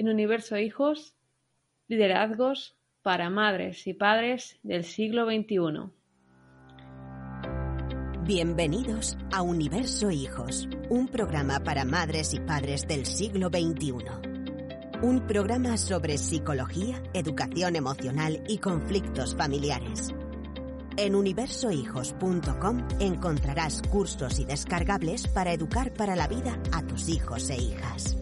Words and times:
en 0.00 0.08
Universo 0.08 0.56
Hijos, 0.56 1.14
liderazgos 1.86 2.74
para 3.02 3.28
madres 3.28 3.86
y 3.86 3.92
padres 3.92 4.58
del 4.62 4.84
siglo 4.84 5.26
XXI. 5.26 5.90
Bienvenidos 8.22 9.18
a 9.30 9.42
Universo 9.42 10.10
Hijos, 10.10 10.70
un 10.88 11.08
programa 11.08 11.60
para 11.60 11.84
madres 11.84 12.32
y 12.32 12.40
padres 12.40 12.88
del 12.88 13.04
siglo 13.04 13.48
XXI. 13.48 13.92
Un 15.02 15.26
programa 15.26 15.76
sobre 15.76 16.16
psicología, 16.16 17.02
educación 17.12 17.76
emocional 17.76 18.42
y 18.48 18.56
conflictos 18.56 19.36
familiares. 19.36 20.14
En 20.96 21.14
universohijos.com 21.14 22.88
encontrarás 23.00 23.82
cursos 23.82 24.40
y 24.40 24.46
descargables 24.46 25.28
para 25.28 25.52
educar 25.52 25.92
para 25.92 26.16
la 26.16 26.26
vida 26.26 26.58
a 26.72 26.86
tus 26.86 27.10
hijos 27.10 27.50
e 27.50 27.58
hijas. 27.58 28.19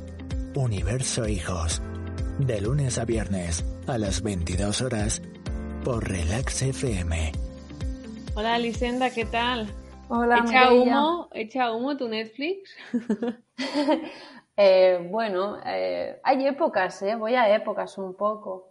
Universo 0.58 1.28
Hijos, 1.28 1.80
de 2.40 2.60
lunes 2.60 2.98
a 2.98 3.04
viernes 3.04 3.64
a 3.86 3.96
las 3.96 4.22
22 4.22 4.82
horas 4.82 5.22
por 5.84 6.08
Relax 6.08 6.62
FM. 6.62 7.30
Hola 8.34 8.58
Lisenda, 8.58 9.08
¿qué 9.10 9.24
tal? 9.24 9.68
Hola, 10.08 10.42
¿Echa 10.44 10.72
humo, 10.72 11.28
¿Echa 11.32 11.72
humo 11.72 11.96
tu 11.96 12.08
Netflix? 12.08 12.74
Eh, 14.60 15.06
bueno, 15.08 15.56
eh, 15.64 16.18
hay 16.24 16.44
épocas, 16.44 17.00
¿eh? 17.02 17.14
voy 17.14 17.36
a 17.36 17.54
épocas 17.54 17.96
un 17.96 18.14
poco. 18.14 18.70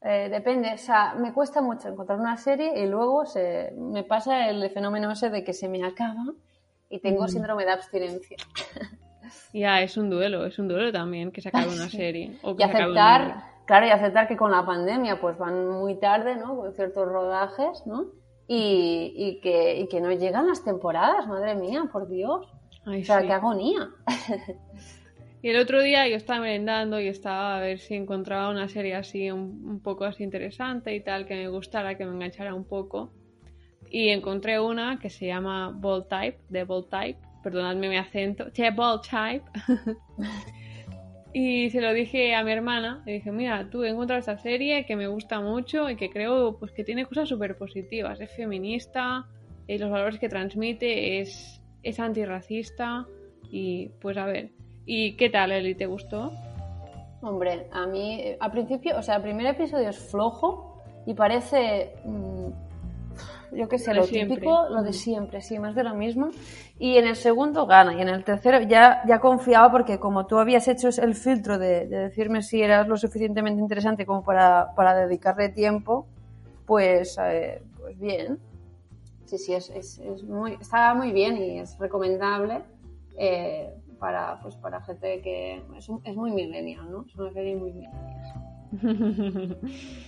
Eh, 0.00 0.28
depende, 0.30 0.72
o 0.72 0.78
sea, 0.78 1.12
me 1.14 1.34
cuesta 1.34 1.60
mucho 1.60 1.88
encontrar 1.88 2.18
una 2.18 2.38
serie 2.38 2.82
y 2.82 2.86
luego 2.86 3.26
se, 3.26 3.70
me 3.76 4.02
pasa 4.02 4.48
el 4.48 4.70
fenómeno 4.70 5.12
ese 5.12 5.28
de 5.28 5.44
que 5.44 5.52
se 5.52 5.68
me 5.68 5.84
acaba 5.84 6.24
y 6.88 7.00
tengo 7.00 7.24
Mm. 7.24 7.28
síndrome 7.28 7.66
de 7.66 7.72
abstinencia. 7.72 8.38
ya, 9.52 9.82
es 9.82 9.96
un 9.96 10.10
duelo, 10.10 10.44
es 10.46 10.58
un 10.58 10.68
duelo 10.68 10.92
también 10.92 11.32
que 11.32 11.40
se 11.40 11.48
acabe 11.50 11.72
una 11.72 11.88
serie. 11.90 12.38
O 12.42 12.56
Y 12.56 12.64
que 12.64 12.68
se 12.68 12.70
acabe 12.70 12.92
un 12.92 13.04
libro. 13.04 13.30
aceptar, 13.30 13.44
claro, 13.66 13.86
y 13.86 13.90
aceptar 13.90 14.28
que 14.28 14.36
con 14.36 14.50
la 14.50 14.64
pandemia 14.66 15.20
pues 15.20 15.38
van 15.38 15.68
muy 15.68 15.98
tarde, 15.98 16.36
¿no? 16.36 16.56
Con 16.56 16.72
ciertos 16.74 17.06
rodajes, 17.08 17.86
¿no? 17.86 18.06
Y, 18.48 19.12
y 19.16 19.40
que, 19.40 19.78
y 19.80 19.88
que 19.88 20.00
no 20.00 20.12
llegan 20.12 20.46
las 20.48 20.64
temporadas, 20.64 21.26
madre 21.26 21.54
mía, 21.56 21.88
por 21.92 22.08
Dios. 22.08 22.46
Ay, 22.84 23.02
O 23.02 23.04
sea, 23.04 23.20
sí. 23.20 23.26
qué 23.26 23.32
agonía. 23.32 23.90
Y 25.42 25.50
el 25.50 25.58
otro 25.60 25.80
día 25.82 26.08
yo 26.08 26.16
estaba 26.16 26.40
merendando 26.40 26.98
y 27.00 27.08
estaba 27.08 27.56
a 27.56 27.60
ver 27.60 27.78
si 27.78 27.94
encontraba 27.94 28.50
una 28.50 28.68
serie 28.68 28.94
así 28.96 29.30
un, 29.30 29.62
un 29.64 29.80
poco 29.80 30.04
así 30.04 30.24
interesante 30.24 30.94
y 30.94 31.00
tal, 31.02 31.26
que 31.26 31.34
me 31.36 31.48
gustara, 31.48 31.96
que 31.96 32.04
me 32.04 32.12
enganchara 32.12 32.54
un 32.54 32.64
poco. 32.64 33.12
Y 33.90 34.08
encontré 34.08 34.58
una 34.58 34.98
que 34.98 35.10
se 35.10 35.26
llama 35.26 35.70
Bold 35.70 36.08
Type, 36.08 36.38
de 36.48 36.64
Bold 36.64 36.88
Type, 36.88 37.20
perdonadme 37.46 37.88
mi 37.88 37.96
acento, 37.96 38.46
Bold 38.74 39.02
Type. 39.02 39.44
y 41.32 41.70
se 41.70 41.80
lo 41.80 41.92
dije 41.92 42.34
a 42.34 42.42
mi 42.42 42.50
hermana, 42.50 43.04
le 43.06 43.12
dije, 43.12 43.30
mira, 43.30 43.70
tú 43.70 43.84
he 43.84 43.90
encontrado 43.90 44.18
esta 44.18 44.36
serie 44.36 44.84
que 44.84 44.96
me 44.96 45.06
gusta 45.06 45.40
mucho 45.40 45.88
y 45.88 45.94
que 45.94 46.10
creo 46.10 46.58
pues 46.58 46.72
que 46.72 46.82
tiene 46.82 47.06
cosas 47.06 47.28
súper 47.28 47.56
positivas, 47.56 48.20
es 48.20 48.32
feminista, 48.34 49.28
y 49.68 49.78
los 49.78 49.90
valores 49.92 50.18
que 50.18 50.28
transmite 50.28 51.20
es, 51.20 51.62
es 51.84 52.00
antirracista 52.00 53.06
y 53.48 53.90
pues 54.00 54.16
a 54.16 54.26
ver. 54.26 54.50
¿Y 54.84 55.12
qué 55.16 55.30
tal, 55.30 55.52
Eli? 55.52 55.76
¿Te 55.76 55.86
gustó? 55.86 56.32
Hombre, 57.22 57.68
a 57.70 57.86
mí, 57.86 58.20
eh, 58.22 58.36
al 58.40 58.50
principio, 58.50 58.98
o 58.98 59.02
sea, 59.02 59.16
el 59.16 59.22
primer 59.22 59.46
episodio 59.46 59.90
es 59.90 59.98
flojo 59.98 60.82
y 61.06 61.14
parece, 61.14 61.92
mm, 62.04 62.35
yo 63.52 63.68
qué 63.68 63.78
sé, 63.78 63.94
Lo 63.94 64.02
lo, 64.02 64.06
típico, 64.06 64.68
lo 64.68 64.82
de 64.82 64.92
siempre, 64.92 65.40
sí, 65.40 65.58
más 65.58 65.74
de 65.74 65.84
lo 65.84 65.94
mismo. 65.94 66.30
Y 66.78 66.96
en 66.96 67.06
el 67.06 67.16
segundo 67.16 67.66
gana, 67.66 67.94
y 67.94 68.00
en 68.00 68.08
el 68.08 68.24
tercero 68.24 68.60
ya, 68.60 69.02
ya 69.06 69.20
confiaba 69.20 69.70
porque 69.70 69.98
como 69.98 70.26
tú 70.26 70.38
habías 70.38 70.68
hecho 70.68 70.88
el 70.88 71.14
filtro 71.14 71.58
de, 71.58 71.86
de 71.86 71.98
decirme 71.98 72.42
si 72.42 72.62
eras 72.62 72.86
lo 72.88 72.96
suficientemente 72.96 73.60
interesante 73.60 74.06
como 74.06 74.22
para, 74.22 74.74
para 74.74 74.94
dedicarle 74.94 75.48
tiempo, 75.48 76.06
pues, 76.66 77.16
eh, 77.22 77.62
pues 77.78 77.98
bien. 77.98 78.38
Sí, 79.24 79.38
sí, 79.38 79.54
es, 79.54 79.70
es, 79.70 79.98
es 79.98 80.22
muy, 80.22 80.54
está 80.60 80.94
muy 80.94 81.12
bien 81.12 81.36
y 81.36 81.58
es 81.58 81.78
recomendable 81.78 82.62
eh, 83.18 83.74
para, 83.98 84.40
pues, 84.40 84.56
para 84.56 84.80
gente 84.82 85.20
que 85.20 85.62
es, 85.76 85.88
es 86.04 86.16
muy 86.16 86.30
millennial, 86.30 86.90
¿no? 86.90 87.04
Es 87.06 87.16
una 87.16 87.32
serie 87.32 87.56
muy 87.56 87.72
millennial. 87.72 88.36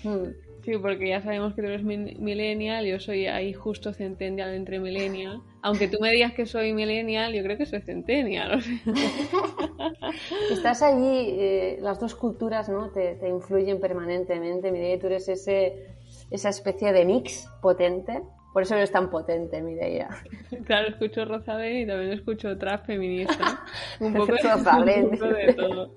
Mm. 0.05 0.28
Sí, 0.68 0.76
porque 0.76 1.08
ya 1.08 1.22
sabemos 1.22 1.54
que 1.54 1.62
tú 1.62 1.68
eres 1.68 1.82
millennial, 1.82 2.84
yo 2.84 3.00
soy 3.00 3.26
ahí 3.26 3.54
justo 3.54 3.94
centennial 3.94 4.52
entre 4.52 4.78
millennial. 4.78 5.40
Aunque 5.62 5.88
tú 5.88 5.96
me 5.98 6.10
digas 6.10 6.34
que 6.34 6.44
soy 6.44 6.74
millennial, 6.74 7.32
yo 7.32 7.42
creo 7.42 7.56
que 7.56 7.64
soy 7.64 7.80
centennial. 7.80 8.52
o 8.52 8.60
sea. 8.60 8.76
Estás 10.52 10.82
allí, 10.82 11.36
eh, 11.38 11.78
las 11.80 11.98
dos 11.98 12.14
culturas 12.14 12.68
¿no? 12.68 12.90
te, 12.90 13.14
te 13.14 13.30
influyen 13.30 13.80
permanentemente. 13.80 14.70
Mireia, 14.70 14.98
tú 14.98 15.06
eres 15.06 15.30
ese, 15.30 15.86
esa 16.30 16.50
especie 16.50 16.92
de 16.92 17.06
mix 17.06 17.48
potente. 17.62 18.20
Por 18.52 18.64
eso 18.64 18.74
eres 18.74 18.92
tan 18.92 19.08
potente, 19.08 19.62
Mireia. 19.62 20.10
Claro, 20.66 20.88
escucho 20.88 21.24
Rosalén 21.24 21.78
y 21.78 21.86
también 21.86 22.12
escucho 22.12 22.58
trap 22.58 22.84
feminista. 22.84 23.64
Un 24.00 24.12
poco, 24.12 24.32
Rosalén. 24.32 25.04
un 25.06 25.10
poco 25.12 25.26
de 25.28 25.54
todo. 25.54 25.94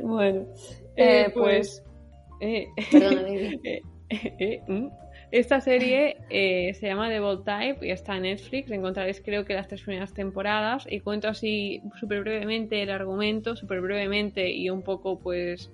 Bueno, 0.00 0.46
Eh, 0.94 1.22
eh, 1.22 1.30
pues... 1.34 1.82
eh, 2.40 2.68
David. 2.92 3.58
eh, 3.64 3.82
eh, 4.10 4.60
mm. 4.66 4.88
Esta 5.30 5.60
serie 5.60 6.16
eh, 6.30 6.74
se 6.74 6.86
llama 6.86 7.08
The 7.08 7.18
Bold 7.18 7.44
Type 7.44 7.84
y 7.84 7.90
está 7.90 8.16
en 8.16 8.22
Netflix. 8.22 8.70
Encontraréis 8.70 9.20
creo 9.20 9.44
que 9.44 9.54
las 9.54 9.66
tres 9.66 9.82
primeras 9.82 10.14
temporadas 10.14 10.86
y 10.88 11.00
cuento 11.00 11.26
así 11.28 11.82
súper 11.98 12.20
brevemente 12.20 12.80
el 12.82 12.90
argumento, 12.90 13.56
súper 13.56 13.80
brevemente 13.80 14.50
y 14.52 14.70
un 14.70 14.82
poco 14.82 15.18
pues 15.18 15.72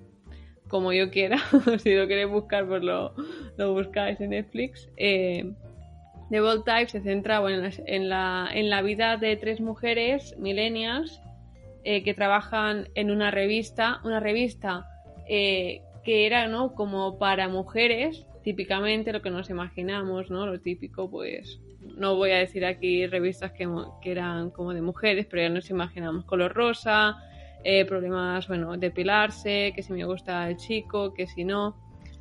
como 0.67 0.93
yo 0.93 1.11
quiera. 1.11 1.37
si 1.79 1.93
lo 1.93 2.07
queréis 2.07 2.29
buscar 2.29 2.65
pues 2.65 2.81
lo, 2.81 3.13
lo 3.57 3.73
buscáis 3.73 4.19
en 4.21 4.31
Netflix. 4.31 4.89
Eh, 4.97 5.51
The 6.31 6.39
Bold 6.41 6.63
Type 6.63 6.87
se 6.89 7.01
centra 7.01 7.39
bueno, 7.39 7.57
en, 7.57 7.63
las- 7.65 7.81
en 7.85 8.09
la, 8.09 8.49
en 8.51 8.69
la 8.69 8.81
vida 8.81 9.17
de 9.17 9.35
tres 9.35 9.59
mujeres 9.61 10.35
millennials 10.39 11.21
eh, 11.83 12.03
que 12.03 12.13
trabajan 12.15 12.87
en 12.95 13.11
una 13.11 13.29
revista, 13.31 13.99
una 14.03 14.19
revista 14.21 14.87
eh, 15.27 15.81
que 16.03 16.25
era 16.25 16.47
¿no? 16.47 16.73
como 16.73 17.17
para 17.17 17.47
mujeres, 17.47 18.25
típicamente 18.43 19.13
lo 19.13 19.21
que 19.21 19.29
nos 19.29 19.49
imaginamos, 19.49 20.29
¿no? 20.31 20.45
Lo 20.45 20.59
típico, 20.59 21.09
pues, 21.09 21.59
no 21.97 22.15
voy 22.15 22.31
a 22.31 22.37
decir 22.37 22.65
aquí 22.65 23.05
revistas 23.07 23.51
que, 23.51 23.67
eran 24.03 24.49
como 24.51 24.73
de 24.73 24.81
mujeres, 24.81 25.27
pero 25.29 25.43
ya 25.43 25.49
nos 25.49 25.69
imaginamos 25.69 26.25
color 26.25 26.53
rosa, 26.53 27.17
eh, 27.63 27.85
problemas, 27.85 28.47
bueno, 28.47 28.77
depilarse, 28.77 29.73
que 29.75 29.83
si 29.83 29.93
me 29.93 30.05
gusta 30.05 30.49
el 30.49 30.57
chico, 30.57 31.13
que 31.13 31.27
si 31.27 31.43
no. 31.43 31.75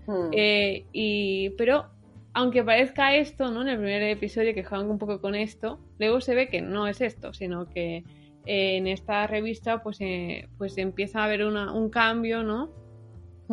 Mm. 0.07 0.29
Eh, 0.33 0.87
y, 0.93 1.51
pero 1.51 1.87
aunque 2.33 2.63
parezca 2.63 3.17
esto, 3.17 3.51
¿no? 3.51 3.63
En 3.63 3.69
el 3.69 3.77
primer 3.79 4.03
episodio 4.03 4.55
que 4.55 4.65
juegan 4.65 4.91
un 4.91 4.99
poco 4.99 5.21
con 5.21 5.35
esto, 5.35 5.81
luego 5.99 6.21
se 6.21 6.35
ve 6.35 6.49
que 6.49 6.61
no 6.61 6.87
es 6.87 7.01
esto, 7.01 7.33
sino 7.33 7.69
que 7.69 8.05
eh, 8.47 8.77
en 8.77 8.87
esta 8.87 9.27
revista 9.27 9.83
pues, 9.83 10.01
eh, 10.01 10.49
pues 10.59 10.79
empieza 10.79 11.21
a 11.21 11.25
haber 11.25 11.45
una- 11.45 11.72
un 11.72 11.91
cambio, 11.91 12.43
¿no? 12.43 12.71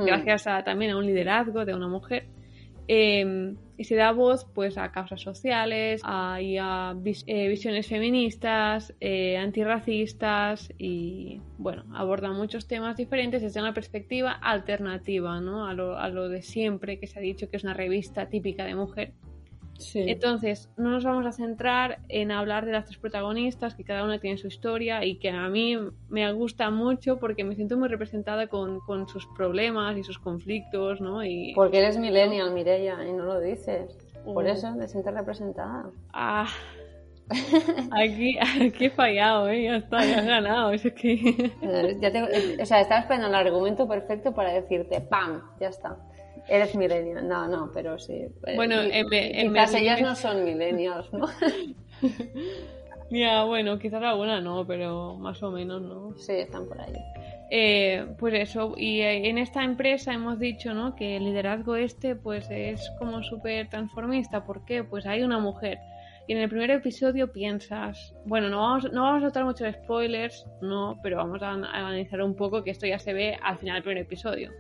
Gracias 0.06 0.48
a, 0.48 0.64
también 0.64 0.92
a 0.92 0.98
un 0.98 1.06
liderazgo 1.06 1.66
de 1.66 1.74
una 1.74 1.88
mujer. 1.88 2.28
Eh, 2.88 3.56
y 3.78 3.84
se 3.84 3.96
da 3.96 4.12
voz 4.12 4.46
pues 4.56 4.78
a 4.78 4.92
causas 4.92 5.22
sociales 5.22 6.02
a, 6.04 6.42
y 6.42 6.58
a 6.58 6.96
eh, 7.28 7.48
visiones 7.48 7.88
feministas, 7.88 8.94
eh, 9.00 9.38
antirracistas 9.38 10.74
y 10.80 11.42
bueno, 11.60 11.86
aborda 11.94 12.32
muchos 12.32 12.68
temas 12.68 12.98
diferentes 12.98 13.44
desde 13.44 13.60
una 13.60 13.74
perspectiva 13.74 14.32
alternativa 14.32 15.40
¿no? 15.40 15.68
a, 15.68 15.74
lo, 15.74 15.98
a 15.98 16.10
lo 16.10 16.28
de 16.28 16.42
siempre 16.42 17.00
que 17.00 17.06
se 17.06 17.20
ha 17.20 17.22
dicho 17.22 17.50
que 17.52 17.58
es 17.58 17.64
una 17.64 17.76
revista 17.76 18.30
típica 18.30 18.66
de 18.66 18.74
mujer. 18.74 19.14
Sí. 19.80 20.04
Entonces, 20.08 20.70
no 20.78 20.90
nos 20.92 21.04
vamos 21.04 21.26
a 21.26 21.32
centrar 21.32 22.00
en 22.10 22.32
hablar 22.32 22.66
de 22.66 22.72
las 22.72 22.86
tres 22.86 22.98
protagonistas, 22.98 23.76
que 23.76 23.84
cada 23.84 24.04
una 24.04 24.20
tiene 24.20 24.38
su 24.38 24.48
historia 24.48 25.04
y 25.06 25.18
que 25.20 25.30
a 25.30 25.48
mí 25.50 25.78
me 26.10 26.32
gusta 26.34 26.70
mucho 26.72 27.18
porque 27.20 27.44
me 27.44 27.56
siento 27.56 27.78
muy 27.78 27.88
representada 27.88 28.48
con, 28.48 28.80
con 28.82 29.08
sus 29.08 29.26
problemas 29.36 29.98
y 29.98 30.04
sus 30.04 30.20
conflictos, 30.20 31.00
¿no? 31.02 31.24
Y, 31.24 31.54
Porque 31.56 31.80
eres 31.80 31.98
millennial, 31.98 32.52
Mireia, 32.54 32.98
y 33.08 33.14
no 33.14 33.24
lo 33.26 33.40
dices. 33.40 33.98
Por 34.26 34.46
Oh. 34.46 34.48
eso 34.50 34.76
te 34.78 34.88
sientes 34.88 35.14
representada. 35.14 35.86
ah, 36.14 36.48
Aquí, 37.92 38.38
aquí 38.40 38.86
he 38.86 38.90
fallado, 38.90 39.50
¿eh? 39.50 39.64
Ya 39.64 39.76
está, 39.78 40.04
ya 40.06 40.20
has 40.20 40.26
ganado. 40.26 40.72
Es 40.72 40.84
que... 40.94 41.52
Ya 42.00 42.12
tengo- 42.12 42.28
o 42.62 42.66
sea, 42.66 42.80
estaba 42.82 43.02
esperando 43.02 43.28
el 43.28 43.36
argumento 43.36 43.88
perfecto 43.88 44.34
para 44.34 44.54
decirte, 44.54 45.02
¡pam! 45.02 45.42
Ya 45.60 45.68
está. 45.70 45.98
Eres 46.50 46.76
millennial. 46.76 47.28
No, 47.28 47.48
no, 47.48 47.72
pero 47.74 48.00
sí. 48.00 48.28
Bueno, 48.56 48.82
Eh, 48.82 49.00
en 49.00 49.14
en 49.14 49.54
quizás 49.54 49.72
de- 49.74 49.80
ellas 49.80 50.02
no 50.02 50.16
son 50.16 50.44
millennials, 50.46 51.12
¿no? 51.14 51.28
Ya, 53.10 53.46
bueno, 53.46 53.80
quizás 53.80 54.04
alguna 54.04 54.42
no, 54.42 54.68
pero 54.68 55.16
más 55.16 55.42
o 55.42 55.50
menos, 55.50 55.82
¿no? 55.82 56.14
Sí, 56.18 56.34
están 56.34 56.68
por 56.68 56.82
ahí. 56.82 56.92
Eh, 57.50 58.06
pues 58.20 58.34
eso, 58.34 58.74
y 58.76 59.00
eh, 59.00 59.30
en 59.30 59.38
esta 59.38 59.64
empresa 59.64 60.14
hemos 60.14 60.38
dicho, 60.40 60.74
¿no? 60.74 60.94
Que 60.94 61.16
el 61.16 61.24
liderazgo 61.24 61.78
este, 61.78 62.16
pues 62.16 62.48
es 62.52 62.92
como 63.00 63.24
súper 63.24 63.70
transformista. 63.70 64.44
¿Por 64.44 64.66
qué? 64.66 64.84
Pues 64.84 65.06
hay 65.06 65.24
una 65.24 65.40
mujer. 65.40 65.78
Y 66.28 66.34
en 66.34 66.40
el 66.40 66.50
primer 66.50 66.70
episodio 66.72 67.32
piensas, 67.32 68.14
bueno, 68.26 68.50
no 68.50 68.58
vamos, 68.60 68.92
no 68.92 69.04
vamos 69.04 69.24
a 69.24 69.28
notar 69.28 69.46
muchos 69.46 69.74
spoilers, 69.74 70.46
no, 70.62 71.00
pero 71.02 71.16
vamos 71.16 71.42
a, 71.42 71.52
a 71.52 71.54
analizar 71.54 72.22
un 72.22 72.36
poco 72.36 72.66
que 72.66 72.72
esto 72.72 72.86
ya 72.86 73.00
se 73.00 73.14
ve 73.14 73.38
al 73.42 73.58
final 73.58 73.76
del 73.76 73.84
primer 73.84 74.04
episodio. 74.04 74.52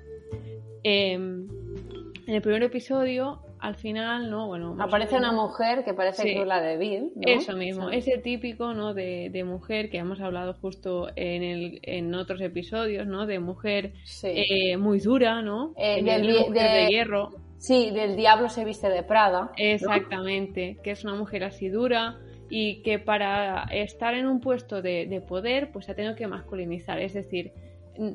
Eh, 0.83 1.13
en 1.13 2.33
el 2.33 2.41
primer 2.41 2.63
episodio, 2.63 3.39
al 3.59 3.75
final, 3.75 4.29
¿no? 4.29 4.47
Bueno, 4.47 4.75
Aparece 4.79 5.15
una 5.15 5.31
mujer 5.31 5.83
que 5.83 5.93
parece 5.93 6.21
Sí. 6.23 6.33
que 6.33 6.41
es 6.41 6.47
la 6.47 6.61
de 6.61 6.77
Bill, 6.77 7.11
¿no? 7.15 7.21
Eso 7.25 7.55
mismo, 7.55 7.89
ese 7.89 8.17
típico, 8.19 8.73
¿no? 8.73 8.93
De, 8.93 9.29
de 9.31 9.43
mujer 9.43 9.89
que 9.89 9.97
hemos 9.97 10.19
hablado 10.21 10.53
justo 10.55 11.07
en, 11.15 11.41
el, 11.43 11.79
en 11.83 12.13
otros 12.13 12.41
episodios, 12.41 13.07
¿no? 13.07 13.25
De 13.25 13.39
mujer 13.39 13.93
Sí. 14.03 14.27
eh, 14.33 14.77
muy 14.77 14.99
dura, 14.99 15.41
¿no? 15.41 15.73
Eh, 15.77 16.03
De 16.03 16.19
mujer 16.19 16.53
de... 16.53 16.59
de- 16.63 16.87
hierro, 16.89 17.29
Sí, 17.59 17.89
del 17.89 18.15
diablo 18.15 18.49
se 18.49 18.63
viste 18.65 18.87
de 18.89 19.01
Prada. 19.01 19.41
¿no? 19.45 19.51
exactamente, 19.57 20.77
que 20.83 20.91
es 20.91 21.03
una 21.03 21.15
mujer 21.15 21.43
así 21.43 21.69
dura 21.69 22.19
y 22.51 22.83
que 22.83 22.99
para 22.99 23.63
estar 23.71 24.13
en 24.13 24.27
un 24.27 24.39
puesto 24.39 24.81
de, 24.83 25.07
de 25.07 25.21
poder, 25.21 25.71
pues 25.71 25.89
ha 25.89 25.95
tenido 25.95 26.15
que 26.15 26.27
masculinizar, 26.27 26.99
es 26.99 27.13
decir, 27.13 27.51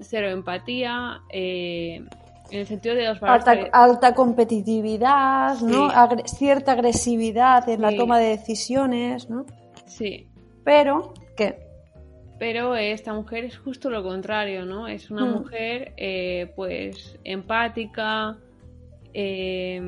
cero 0.03 0.31
empatía, 0.31 1.23
eh, 1.33 2.05
en 2.53 2.61
el 2.61 2.67
sentido 2.67 2.95
de 2.95 3.09
los 3.09 3.19
valores 3.19 3.49
Alta, 3.49 3.65
que- 3.65 3.71
alta 3.73 4.15
competitividad, 4.15 5.59
¿no? 5.61 5.89
Sí. 5.91 5.95
Agre- 5.97 6.27
cierta 6.29 6.73
agresividad 6.73 7.69
en 7.69 7.81
la 7.83 7.97
toma 7.97 8.19
de 8.19 8.29
decisiones, 8.29 9.29
¿no? 9.31 9.47
Sí, 9.87 10.29
Pero, 10.65 11.13
¿qué? 11.37 11.59
Pero 12.39 12.77
esta 12.77 13.13
mujer 13.15 13.45
es 13.45 13.57
justo 13.59 13.91
lo 13.91 14.03
contrario, 14.03 14.65
¿no? 14.65 14.87
Es 14.87 15.11
una 15.11 15.25
Mm. 15.25 15.33
mujer, 15.33 15.93
eh, 15.97 16.53
pues, 16.55 17.19
empática, 17.25 18.37
eh, 19.15 19.81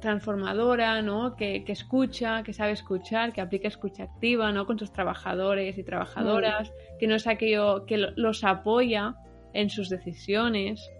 transformadora, 0.00 1.02
¿no? 1.02 1.36
Que, 1.36 1.62
que 1.64 1.72
escucha, 1.72 2.42
que 2.42 2.52
sabe 2.52 2.72
escuchar, 2.72 3.32
que 3.32 3.40
aplica 3.40 3.68
escucha 3.68 4.04
activa, 4.04 4.50
¿no? 4.52 4.66
Con 4.66 4.78
sus 4.78 4.92
trabajadores 4.92 5.76
y 5.78 5.82
trabajadoras, 5.82 6.72
que 6.98 7.06
no 7.06 7.16
es 7.16 7.26
aquello 7.26 7.84
que 7.86 7.98
lo- 7.98 8.12
los 8.16 8.42
apoya 8.44 9.16
en 9.52 9.70
sus 9.70 9.88
decisiones. 9.88 10.90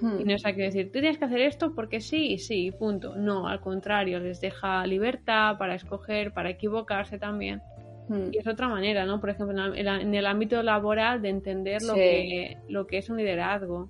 Hmm. 0.00 0.20
Y 0.20 0.24
no 0.24 0.34
es 0.34 0.44
aquello 0.44 0.64
de 0.64 0.66
decir, 0.66 0.86
tú 0.92 1.00
tienes 1.00 1.18
que 1.18 1.24
hacer 1.24 1.40
esto 1.40 1.74
porque 1.74 2.00
sí 2.00 2.38
sí, 2.38 2.70
punto. 2.72 3.14
No, 3.16 3.46
al 3.46 3.60
contrario, 3.60 4.18
les 4.18 4.40
deja 4.40 4.86
libertad 4.86 5.56
para 5.58 5.74
escoger, 5.74 6.32
para 6.32 6.50
equivocarse 6.50 7.18
también. 7.18 7.62
Hmm. 8.08 8.28
Y 8.32 8.38
es 8.38 8.46
otra 8.46 8.68
manera, 8.68 9.06
¿no? 9.06 9.20
Por 9.20 9.30
ejemplo, 9.30 9.74
en 9.74 9.86
el, 9.86 9.88
en 9.88 10.14
el 10.14 10.26
ámbito 10.26 10.62
laboral 10.62 11.22
de 11.22 11.30
entender 11.30 11.82
lo, 11.82 11.94
Sí. 11.94 12.00
que, 12.00 12.58
lo 12.68 12.86
que 12.86 12.98
es 12.98 13.08
un 13.08 13.16
liderazgo. 13.16 13.88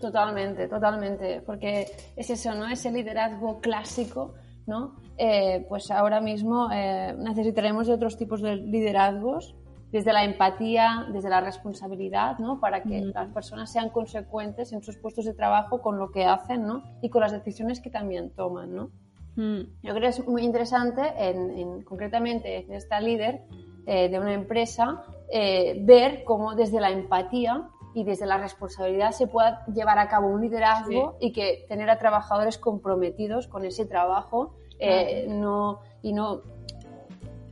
Totalmente, 0.00 0.68
totalmente, 0.68 1.42
porque 1.46 1.86
es 2.16 2.28
eso, 2.28 2.54
¿no? 2.54 2.68
Ese 2.68 2.92
liderazgo 2.92 3.60
clásico, 3.60 4.34
¿no? 4.66 4.96
Eh, 5.16 5.64
pues 5.70 5.90
ahora 5.90 6.20
mismo 6.20 6.68
eh, 6.70 7.14
necesitaremos 7.18 7.86
de 7.86 7.94
otros 7.94 8.18
tipos 8.18 8.42
de 8.42 8.56
liderazgos, 8.56 9.54
desde 9.96 10.12
la 10.12 10.24
empatía, 10.24 11.06
desde 11.10 11.30
la 11.30 11.40
responsabilidad, 11.40 12.38
¿no? 12.38 12.60
Para 12.60 12.82
que 12.82 13.00
Mm. 13.00 13.12
las 13.14 13.28
personas 13.32 13.72
sean 13.72 13.88
consecuentes 13.88 14.72
en 14.74 14.82
sus 14.82 14.96
puestos 14.98 15.24
de 15.24 15.32
trabajo 15.32 15.80
con 15.80 15.98
lo 15.98 16.10
que 16.10 16.26
hacen, 16.26 16.66
¿no? 16.66 16.82
Y 17.00 17.08
con 17.08 17.22
las 17.22 17.32
decisiones 17.32 17.80
que 17.80 17.88
también 17.88 18.30
toman, 18.34 18.74
¿no? 18.74 18.90
Mm, 19.36 19.60
Yo 19.82 19.94
creo 19.94 20.00
que 20.00 20.06
es 20.08 20.26
muy 20.28 20.42
interesante, 20.42 21.00
en, 21.18 21.50
en- 21.58 21.82
concretamente 21.82 22.58
en 22.58 22.72
esta 22.74 23.00
líder 23.00 23.40
eh, 23.86 24.08
de 24.10 24.18
una 24.18 24.34
empresa, 24.34 25.02
eh, 25.32 25.78
ver 25.82 26.24
cómo 26.24 26.54
desde 26.54 26.78
la 26.80 26.90
empatía 26.90 27.68
y 27.94 28.04
desde 28.04 28.26
la 28.26 28.36
responsabilidad 28.36 29.12
se 29.12 29.26
pueda 29.26 29.64
llevar 29.66 29.98
a 29.98 30.08
cabo 30.08 30.28
un 30.28 30.42
liderazgo 30.42 31.16
y 31.20 31.32
que 31.32 31.64
tener 31.68 31.88
a 31.88 31.96
trabajadores 31.98 32.58
comprometidos 32.58 33.46
con 33.48 33.64
ese 33.64 33.86
trabajo 33.86 34.56
eh, 34.78 35.26
no 35.28 35.78
y 36.02 36.12
no 36.12 36.42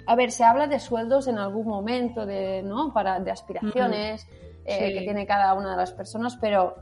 a 0.06 0.14
ver 0.14 0.30
se 0.30 0.44
habla 0.44 0.66
de 0.66 0.78
sueldos 0.80 1.26
en 1.28 1.38
algún 1.38 1.66
momento 1.66 2.26
de 2.26 2.62
no 2.62 2.92
para 2.92 3.20
de 3.20 3.30
aspiraciones 3.30 4.26
eh, 4.66 4.88
Sí. 4.88 4.94
que 4.94 5.00
tiene 5.00 5.26
cada 5.26 5.54
una 5.54 5.72
de 5.72 5.76
las 5.76 5.92
personas 5.92 6.36
pero 6.40 6.74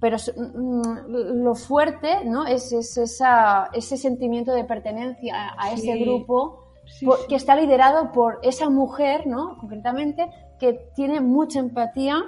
pero 0.00 0.16
mm, 0.18 1.42
lo 1.42 1.54
fuerte 1.54 2.24
no 2.24 2.46
es, 2.46 2.70
es 2.72 2.96
esa, 2.98 3.70
ese 3.72 3.96
sentimiento 3.96 4.52
de 4.52 4.64
pertenencia 4.64 5.34
a, 5.50 5.64
a 5.68 5.72
ese 5.72 5.96
grupo 5.98 6.62
Sí, 6.86 7.04
por- 7.04 7.18
sí. 7.18 7.24
que 7.28 7.34
está 7.34 7.56
liderado 7.56 8.12
por 8.12 8.38
esa 8.42 8.68
mujer 8.70 9.26
no 9.26 9.56
concretamente 9.58 10.28
que 10.60 10.74
tiene 10.94 11.20
mucha 11.20 11.58
empatía 11.58 12.22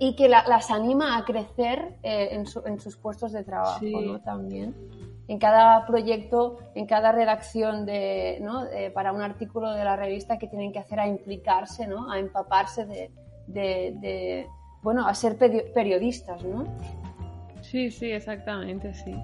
y 0.00 0.14
que 0.16 0.28
la- 0.28 0.44
las 0.48 0.70
anima 0.70 1.16
a 1.16 1.24
crecer 1.24 1.96
eh, 2.02 2.28
en, 2.32 2.46
su- 2.46 2.62
en 2.66 2.78
sus 2.80 2.96
puestos 2.96 3.32
de 3.32 3.44
trabajo 3.44 3.80
Sí. 3.80 3.92
¿no? 3.94 4.20
también 4.20 4.74
en 5.28 5.38
cada 5.38 5.84
proyecto 5.86 6.58
en 6.74 6.86
cada 6.86 7.12
redacción 7.12 7.84
de, 7.84 8.38
¿no? 8.40 8.64
eh, 8.66 8.90
para 8.90 9.12
un 9.12 9.20
artículo 9.20 9.72
de 9.72 9.84
la 9.84 9.94
revista 9.96 10.38
que 10.38 10.46
tienen 10.46 10.72
que 10.72 10.78
hacer 10.78 11.00
a 11.00 11.06
implicarse 11.06 11.86
¿no? 11.86 12.10
a 12.10 12.18
empaparse 12.18 12.86
de, 12.86 13.10
de- 13.46 13.94
de, 14.00 14.46
bueno 14.82 15.06
a 15.06 15.14
ser 15.14 15.36
peri- 15.38 15.72
periodistas 15.74 16.42
no 16.44 16.64
Sí, 17.60 17.90
sí, 17.90 18.10
exactamente, 18.10 18.94
sí. 18.94 19.14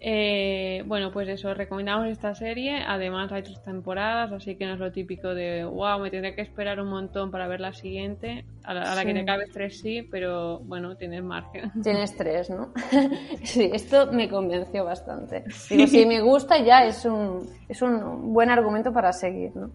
Eh, 0.00 0.84
bueno, 0.86 1.10
pues 1.10 1.28
eso, 1.28 1.52
recomendamos 1.54 2.06
esta 2.06 2.34
serie. 2.34 2.82
Además, 2.86 3.32
hay 3.32 3.42
tres 3.42 3.60
temporadas, 3.62 4.30
así 4.30 4.54
que 4.54 4.64
no 4.64 4.74
es 4.74 4.78
lo 4.78 4.92
típico 4.92 5.34
de 5.34 5.64
wow, 5.64 5.98
me 5.98 6.10
tendré 6.10 6.34
que 6.36 6.42
esperar 6.42 6.80
un 6.80 6.88
montón 6.88 7.32
para 7.32 7.48
ver 7.48 7.60
la 7.60 7.72
siguiente. 7.72 8.44
A 8.62 8.74
la, 8.74 8.92
a 8.92 8.94
la 8.94 9.04
que 9.04 9.12
te 9.12 9.20
acabes 9.20 9.50
tres, 9.52 9.80
sí, 9.80 10.02
pero 10.08 10.60
bueno, 10.60 10.96
tienes 10.96 11.22
margen. 11.24 11.72
Tienes 11.82 12.16
tres, 12.16 12.48
¿no? 12.50 12.72
sí, 13.42 13.70
esto 13.72 14.12
me 14.12 14.28
convenció 14.28 14.84
bastante. 14.84 15.44
Digo, 15.68 15.86
si 15.88 16.06
me 16.06 16.20
gusta 16.20 16.58
ya 16.58 16.84
es 16.84 17.04
un, 17.04 17.48
es 17.68 17.82
un 17.82 18.32
buen 18.32 18.50
argumento 18.50 18.92
para 18.92 19.12
seguir, 19.12 19.56
¿no? 19.56 19.70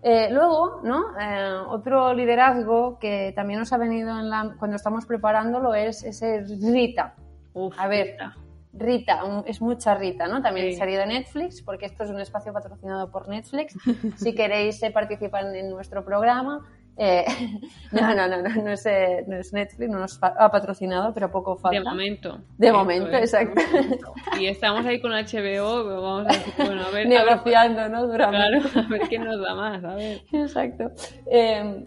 Eh, 0.00 0.28
luego, 0.30 0.80
¿no? 0.84 1.02
Eh, 1.20 1.52
otro 1.68 2.14
liderazgo 2.14 2.98
que 2.98 3.32
también 3.34 3.58
nos 3.58 3.72
ha 3.72 3.78
venido 3.78 4.18
en 4.18 4.30
la, 4.30 4.54
cuando 4.58 4.76
estamos 4.76 5.04
preparándolo 5.04 5.74
es 5.74 6.04
ese 6.04 6.44
Rita. 6.72 7.14
Uf, 7.52 7.74
A 7.78 7.88
ver, 7.88 8.12
Rita. 8.12 8.36
Rita, 8.78 9.24
un- 9.24 9.44
es 9.46 9.60
mucha 9.60 9.94
Rita, 9.94 10.26
¿no? 10.28 10.40
También 10.42 10.70
Sí. 10.72 10.76
serie 10.78 10.98
de 10.98 11.06
Netflix, 11.06 11.62
porque 11.62 11.86
esto 11.86 12.04
es 12.04 12.10
un 12.10 12.20
espacio 12.20 12.52
patrocinado 12.52 13.10
por 13.10 13.28
Netflix. 13.28 13.74
Si 14.16 14.34
queréis 14.34 14.82
eh, 14.82 14.90
participar 14.90 15.54
en 15.54 15.70
nuestro 15.70 16.04
programa, 16.04 16.60
eh, 16.96 17.24
no, 17.92 18.14
no, 18.14 18.26
no, 18.28 18.42
no, 18.42 18.62
no 18.62 18.70
es, 18.70 18.84
eh, 18.86 19.24
no 19.28 19.36
es 19.36 19.52
Netflix, 19.52 19.88
no 19.90 19.98
nos 20.00 20.18
ha 20.22 20.50
patrocinado, 20.50 21.14
pero 21.14 21.30
poco 21.30 21.56
falta. 21.56 21.78
De 21.78 21.84
momento. 21.84 22.40
De 22.56 22.72
momento, 22.72 23.08
es, 23.16 23.32
exacto. 23.34 23.60
momento. 23.72 24.12
Y 24.40 24.46
estamos 24.46 24.84
ahí 24.84 25.00
con 25.00 25.12
HBO, 25.12 25.84
vamos 26.02 26.26
a 26.26 26.32
decir, 26.32 26.54
bueno, 26.58 26.82
a 26.82 26.90
ver, 26.90 27.06
a 27.06 27.08
ver, 27.08 27.08
Negociando, 27.08 27.88
¿no? 27.88 28.06
Duramente. 28.08 28.68
claro, 28.70 28.86
a 28.86 28.90
ver 28.90 29.00
quién 29.08 29.24
nos 29.24 29.40
da 29.40 29.54
más, 29.54 29.84
a 29.84 29.94
ver. 29.94 30.22
Exacto. 30.32 30.90
Eh, 31.30 31.84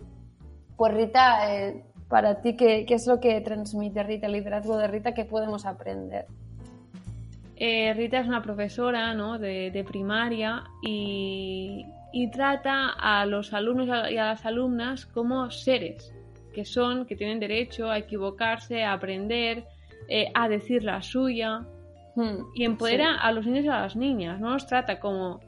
pues 0.77 0.93
Rita, 0.93 1.53
eh, 1.55 1.83
para 2.09 2.41
ti, 2.41 2.55
¿qué, 2.57 2.85
¿qué 2.85 2.93
es 2.95 3.05
lo 3.07 3.19
que 3.19 3.39
transmite 3.41 4.03
Rita, 4.03 4.27
el 4.27 4.33
liderazgo 4.33 4.77
de 4.77 4.87
Rita? 4.87 5.13
¿Qué 5.13 5.25
podemos 5.25 5.65
aprender? 5.65 6.25
Eh, 7.63 7.93
Rita 7.93 8.19
es 8.19 8.27
una 8.27 8.41
profesora 8.41 9.13
¿no? 9.13 9.37
de, 9.37 9.69
de 9.69 9.83
primaria 9.83 10.63
y, 10.81 11.85
y 12.11 12.31
trata 12.31 12.89
a 12.89 13.23
los 13.27 13.53
alumnos 13.53 13.87
y 14.09 14.17
a- 14.17 14.25
las 14.25 14.43
alumnas 14.47 15.05
como 15.05 15.51
seres, 15.51 16.11
que 16.55 16.65
son, 16.65 17.05
que 17.05 17.15
tienen 17.15 17.39
derecho 17.39 17.91
a 17.91 17.99
equivocarse, 17.99 18.83
a 18.83 18.93
aprender, 18.93 19.65
eh, 20.09 20.31
a 20.33 20.49
decir 20.49 20.83
la 20.83 21.03
suya 21.03 21.61
Hmm, 22.15 22.39
y 22.55 22.65
empodera 22.65 23.11
sí. 23.13 23.19
a 23.21 23.31
los 23.31 23.45
niños 23.45 23.63
y 23.65 23.67
a 23.69 23.79
las 23.81 23.95
niñas. 23.95 24.39
No 24.39 24.49
los 24.53 24.65
trata 24.65 24.99
como 24.99 25.39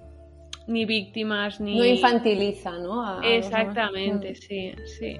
ni 0.67 0.86
víctimas 0.86 1.60
ni... 1.60 1.75
No 1.77 1.84
infantiliza, 1.84 2.77
¿no? 2.77 3.03
A-. 3.05 3.22
Exactamente, 3.27 4.36
sí, 4.36 4.72
sí. 4.86 5.17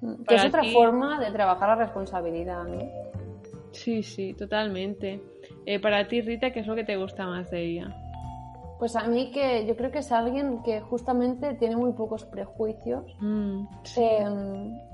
Hmm, 0.00 0.24
Que 0.26 0.34
es 0.36 0.44
otra 0.46 0.64
forma 0.64 1.20
de 1.20 1.30
trabajar 1.30 1.68
la 1.68 1.74
responsabilidad, 1.84 2.64
¿no? 2.64 2.80
Sí, 3.72 4.02
sí, 4.02 4.32
totalmente. 4.32 5.20
Eh, 5.66 5.80
para 5.80 6.06
ti, 6.08 6.20
Rita, 6.20 6.50
¿qué 6.52 6.60
es 6.60 6.66
lo 6.66 6.74
que 6.74 6.84
te 6.84 6.96
gusta 6.96 7.26
más 7.26 7.50
de 7.50 7.62
ella? 7.62 7.96
Pues 8.78 8.96
a 8.96 9.06
mí 9.06 9.30
que 9.30 9.64
yo 9.66 9.76
creo 9.76 9.90
que 9.92 10.00
es 10.00 10.10
alguien 10.12 10.62
que 10.62 10.80
justamente 10.80 11.54
tiene 11.54 11.76
muy 11.76 11.92
pocos 11.92 12.24
prejuicios, 12.26 13.04
Mm, 13.20 13.66
sí. 13.84 14.00
eh, 14.02 14.24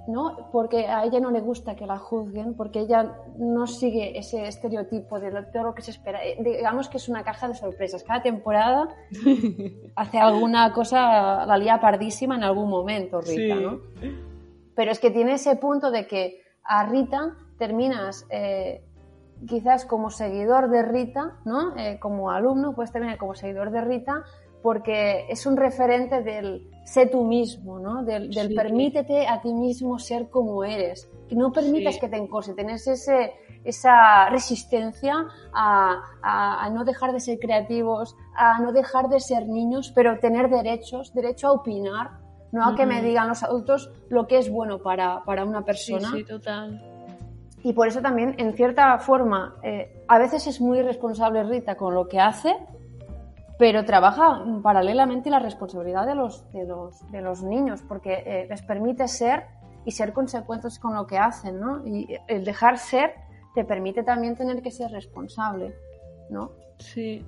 ¿no? 0.06 0.50
Porque 0.52 0.86
a 0.86 1.04
ella 1.04 1.18
no 1.18 1.30
le 1.30 1.40
gusta 1.40 1.74
que 1.74 1.86
la 1.86 1.96
juzguen, 1.98 2.54
porque 2.54 2.80
ella 2.80 3.10
no 3.38 3.66
sigue 3.66 4.16
ese 4.18 4.46
estereotipo 4.46 5.18
de 5.18 5.30
lo, 5.32 5.44
todo 5.46 5.64
lo 5.64 5.74
que 5.74 5.82
se 5.82 5.92
espera. 5.92 6.22
Eh, 6.24 6.36
Digamos 6.40 6.88
que 6.88 6.98
es 6.98 7.08
una 7.08 7.24
caja 7.24 7.48
de 7.48 7.54
sorpresas. 7.54 8.04
Cada 8.04 8.22
temporada 8.22 8.88
hace 9.96 10.18
alguna 10.18 10.72
cosa, 10.72 11.44
la 11.46 11.56
lía 11.56 11.80
pardísima 11.80 12.36
en 12.36 12.44
algún 12.44 12.68
momento, 12.68 13.20
Rita, 13.20 13.32
Sí. 13.56 13.62
¿no? 13.64 13.80
Pero 14.76 14.92
es 14.92 15.00
que 15.00 15.10
tiene 15.10 15.32
ese 15.32 15.56
punto 15.56 15.90
de 15.90 16.06
que 16.06 16.42
a 16.64 16.84
Rita 16.86 17.34
terminas 17.58 18.26
eh, 18.30 18.82
quizás 19.49 19.85
como 19.85 20.11
seguidor 20.11 20.70
de 20.70 20.82
Rita, 20.82 21.38
¿no? 21.44 21.76
Eh, 21.76 21.99
como 22.00 22.30
alumno 22.30 22.75
puedes 22.75 22.92
terminar 22.92 23.18
como 23.18 23.35
seguidor 23.35 23.70
de 23.70 23.80
Rita 23.80 24.25
porque 24.62 25.25
es 25.30 25.47
un 25.47 25.56
referente 25.56 26.23
del 26.23 26.68
sé 26.85 27.06
tú 27.06 27.25
mismo, 27.25 27.78
¿no? 27.78 28.04
Del, 28.04 28.30
del 28.30 28.49
Sí. 28.49 28.54
permítete 28.54 29.26
a 29.26 29.40
ti 29.40 29.54
mismo 29.54 29.99
ser 29.99 30.28
como 30.28 30.64
eres. 30.64 31.11
Que 31.28 31.35
no 31.37 31.50
permitas 31.52 31.94
Sí. 31.94 32.00
que 32.00 32.09
te 32.11 32.16
encose, 32.18 32.52
tenés 32.54 32.87
ese, 32.87 33.32
esa 33.64 34.28
resistencia 34.28 35.14
a, 35.54 36.02
a- 36.23 36.64
a 36.64 36.70
no 36.70 36.85
dejar 36.85 37.12
de 37.12 37.20
ser 37.20 37.38
creativos, 37.38 38.14
a 38.37 38.61
no 38.61 38.73
dejar 38.73 39.09
de 39.09 39.20
ser 39.20 39.49
niños, 39.49 39.92
pero 39.94 40.18
tener 40.18 40.50
derechos, 40.50 41.14
derecho 41.14 41.49
a 41.49 41.52
opinar, 41.52 42.11
no 42.52 42.66
a 42.66 42.75
que 42.75 42.85
me 42.85 43.00
digan 43.00 43.28
los 43.28 43.42
adultos 43.42 43.90
lo 44.11 44.26
que 44.26 44.37
es 44.38 44.50
bueno 44.50 44.80
para, 44.82 45.25
para 45.25 45.44
una 45.44 45.61
Sí, 45.61 45.64
persona. 45.64 46.11
sí, 46.12 46.25
total. 46.25 46.82
Y 47.62 47.72
por 47.72 47.88
eso 47.88 48.00
también, 48.00 48.34
en 48.38 48.54
cierta 48.54 48.98
forma, 48.98 49.56
eh, 49.62 50.02
a 50.08 50.18
veces 50.18 50.46
es 50.46 50.60
muy 50.60 50.82
responsable 50.82 51.42
Rita 51.44 51.76
con 51.76 51.94
lo 51.94 52.08
que 52.08 52.18
hace, 52.18 52.56
pero 53.58 53.84
trabaja 53.84 54.42
paralelamente 54.62 55.28
la 55.28 55.38
responsabilidad 55.38 56.06
de 56.06 56.14
los, 56.14 56.50
de 56.52 56.64
los, 56.64 57.10
de 57.12 57.20
los 57.20 57.42
niños, 57.42 57.82
porque 57.86 58.22
eh, 58.24 58.46
les 58.48 58.62
permite 58.62 59.06
ser 59.08 59.44
y 59.84 59.90
ser 59.90 60.12
consecuentes 60.14 60.78
con 60.78 60.94
lo 60.94 61.06
que 61.06 61.18
hacen, 61.18 61.60
¿no? 61.60 61.86
Y 61.86 62.16
el 62.28 62.44
dejar 62.44 62.78
ser 62.78 63.14
te 63.54 63.64
permite 63.64 64.02
también 64.02 64.36
tener 64.36 64.62
que 64.62 64.70
ser 64.70 64.90
responsable, 64.90 65.74
¿no? 66.30 66.52
Sí. 66.78 67.24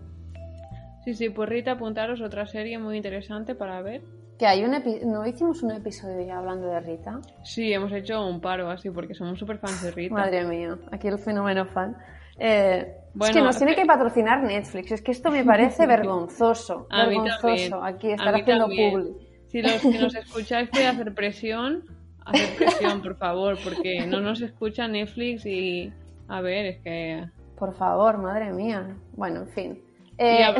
Sí, 1.04 1.14
sí, 1.14 1.30
pues 1.30 1.48
Rita, 1.48 1.72
apuntaros 1.72 2.20
otra 2.22 2.46
serie 2.46 2.78
muy 2.78 2.96
interesante 2.96 3.54
para 3.54 3.82
ver. 3.82 4.02
Que 4.42 4.48
hay 4.48 4.64
un 4.64 4.74
epi- 4.74 5.00
¿No 5.04 5.24
hicimos 5.24 5.62
un 5.62 5.70
episodio 5.70 6.26
ya 6.26 6.38
hablando 6.38 6.66
de 6.66 6.80
Rita? 6.80 7.20
Sí, 7.44 7.72
hemos 7.72 7.92
hecho 7.92 8.26
un 8.26 8.40
paro 8.40 8.68
así 8.68 8.90
porque 8.90 9.14
somos 9.14 9.38
súper 9.38 9.58
fans 9.58 9.80
de 9.84 9.92
Rita. 9.92 10.14
Madre 10.16 10.44
mía, 10.44 10.76
aquí 10.90 11.06
el 11.06 11.16
fenómeno 11.20 11.64
fan. 11.66 11.96
Eh, 12.40 12.92
es 13.20 13.30
que 13.30 13.40
nos 13.40 13.56
tiene 13.56 13.76
que- 13.76 13.86
patrocinar 13.86 14.42
Netflix. 14.42 14.90
Es 14.90 15.00
que 15.00 15.12
esto 15.12 15.30
me 15.30 15.44
parece 15.44 15.86
vergonzoso. 15.86 16.88
A 16.90 17.06
vergonzoso. 17.06 17.84
Aquí 17.84 18.10
estar 18.10 18.34
haciendo 18.34 18.64
también. 18.64 18.90
publi. 18.92 19.12
Si 19.46 19.62
los 19.62 19.74
que 19.80 19.96
nos 20.00 20.12
escucháis 20.16 20.68
podéis 20.70 20.88
hacer 20.88 21.14
presión, 21.14 21.84
hacer 22.26 22.56
presión, 22.56 23.00
por 23.00 23.16
favor, 23.18 23.56
porque 23.62 24.04
no 24.08 24.18
nos 24.20 24.40
escucha 24.42 24.88
Netflix 24.88 25.46
y... 25.46 25.92
A 26.26 26.40
ver, 26.40 26.66
es 26.66 26.78
que... 26.82 27.24
Por 27.56 27.74
favor, 27.76 28.18
madre 28.18 28.52
mía. 28.52 28.96
Bueno, 29.12 29.42
en 29.42 29.48
fin. 29.50 29.82
Y, 30.18 30.24
Eh, 30.24 30.42
a- 30.42 30.56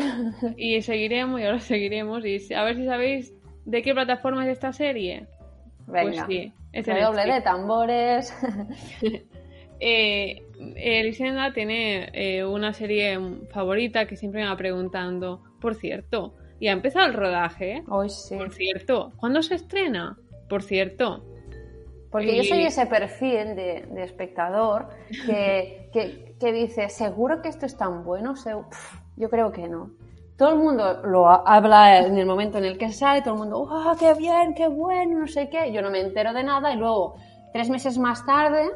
y 0.56 0.82
seguiremos, 0.82 1.40
y 1.40 1.44
ahora 1.46 1.58
seguiremos, 1.58 2.24
y 2.24 2.54
a 2.54 2.62
ver 2.62 2.76
si 2.76 2.84
sabéis 2.86 3.34
de 3.64 3.82
qué 3.82 3.94
plataforma 3.94 4.44
es 4.44 4.52
esta 4.52 4.72
serie. 4.72 5.26
venga. 5.86 6.26
Pues 6.26 6.36
sí, 6.36 6.52
es 6.72 6.86
Netflix. 6.86 7.34
de 7.34 7.40
tambores. 7.42 8.34
Eh, 9.84 10.44
Elisenda 10.76 11.52
tiene 11.52 12.08
eh, 12.12 12.44
una 12.44 12.72
serie 12.72 13.18
favorita 13.50 14.06
que 14.06 14.14
siempre 14.14 14.42
me 14.42 14.48
va 14.48 14.56
preguntando. 14.56 15.42
Por 15.60 15.74
cierto, 15.74 16.34
y 16.60 16.68
ha 16.68 16.72
empezado 16.72 17.06
el 17.06 17.14
rodaje. 17.14 17.82
Hoy 17.88 18.08
sí. 18.08 18.36
Por 18.36 18.52
cierto, 18.52 19.10
¿cuándo 19.16 19.42
se 19.42 19.56
estrena? 19.56 20.16
Por 20.48 20.62
cierto. 20.62 21.24
Porque 22.12 22.36
yo 22.36 22.44
soy 22.44 22.62
ese 22.62 22.86
perfil 22.86 23.56
de, 23.56 23.84
de 23.90 24.04
espectador 24.04 24.90
que, 25.26 25.88
que, 25.92 26.36
que 26.38 26.52
dice, 26.52 26.88
¿seguro 26.88 27.42
que 27.42 27.48
esto 27.48 27.66
es 27.66 27.76
tan 27.76 28.04
bueno? 28.04 28.34
Pff, 28.34 28.94
yo 29.16 29.30
creo 29.30 29.50
que 29.50 29.66
no. 29.66 29.90
Todo 30.42 30.54
el 30.54 30.58
mundo 30.58 31.02
lo 31.04 31.28
ha- 31.28 31.44
habla 31.46 31.98
en 32.00 32.18
el 32.18 32.26
momento 32.26 32.58
en 32.58 32.64
el 32.64 32.76
que 32.76 32.90
sale, 32.90 33.22
todo 33.22 33.34
el 33.34 33.38
mundo, 33.42 33.60
¡oh, 33.60 33.94
qué 33.96 34.12
bien, 34.14 34.54
qué 34.54 34.66
bueno, 34.66 35.20
no 35.20 35.28
sé 35.28 35.48
qué! 35.48 35.70
Yo 35.72 35.82
no 35.82 35.88
me 35.88 36.00
entero 36.00 36.32
de 36.32 36.42
nada 36.42 36.72
y 36.72 36.76
luego, 36.76 37.14
tres 37.52 37.70
meses 37.70 37.96
más 37.96 38.26
tarde, 38.26 38.68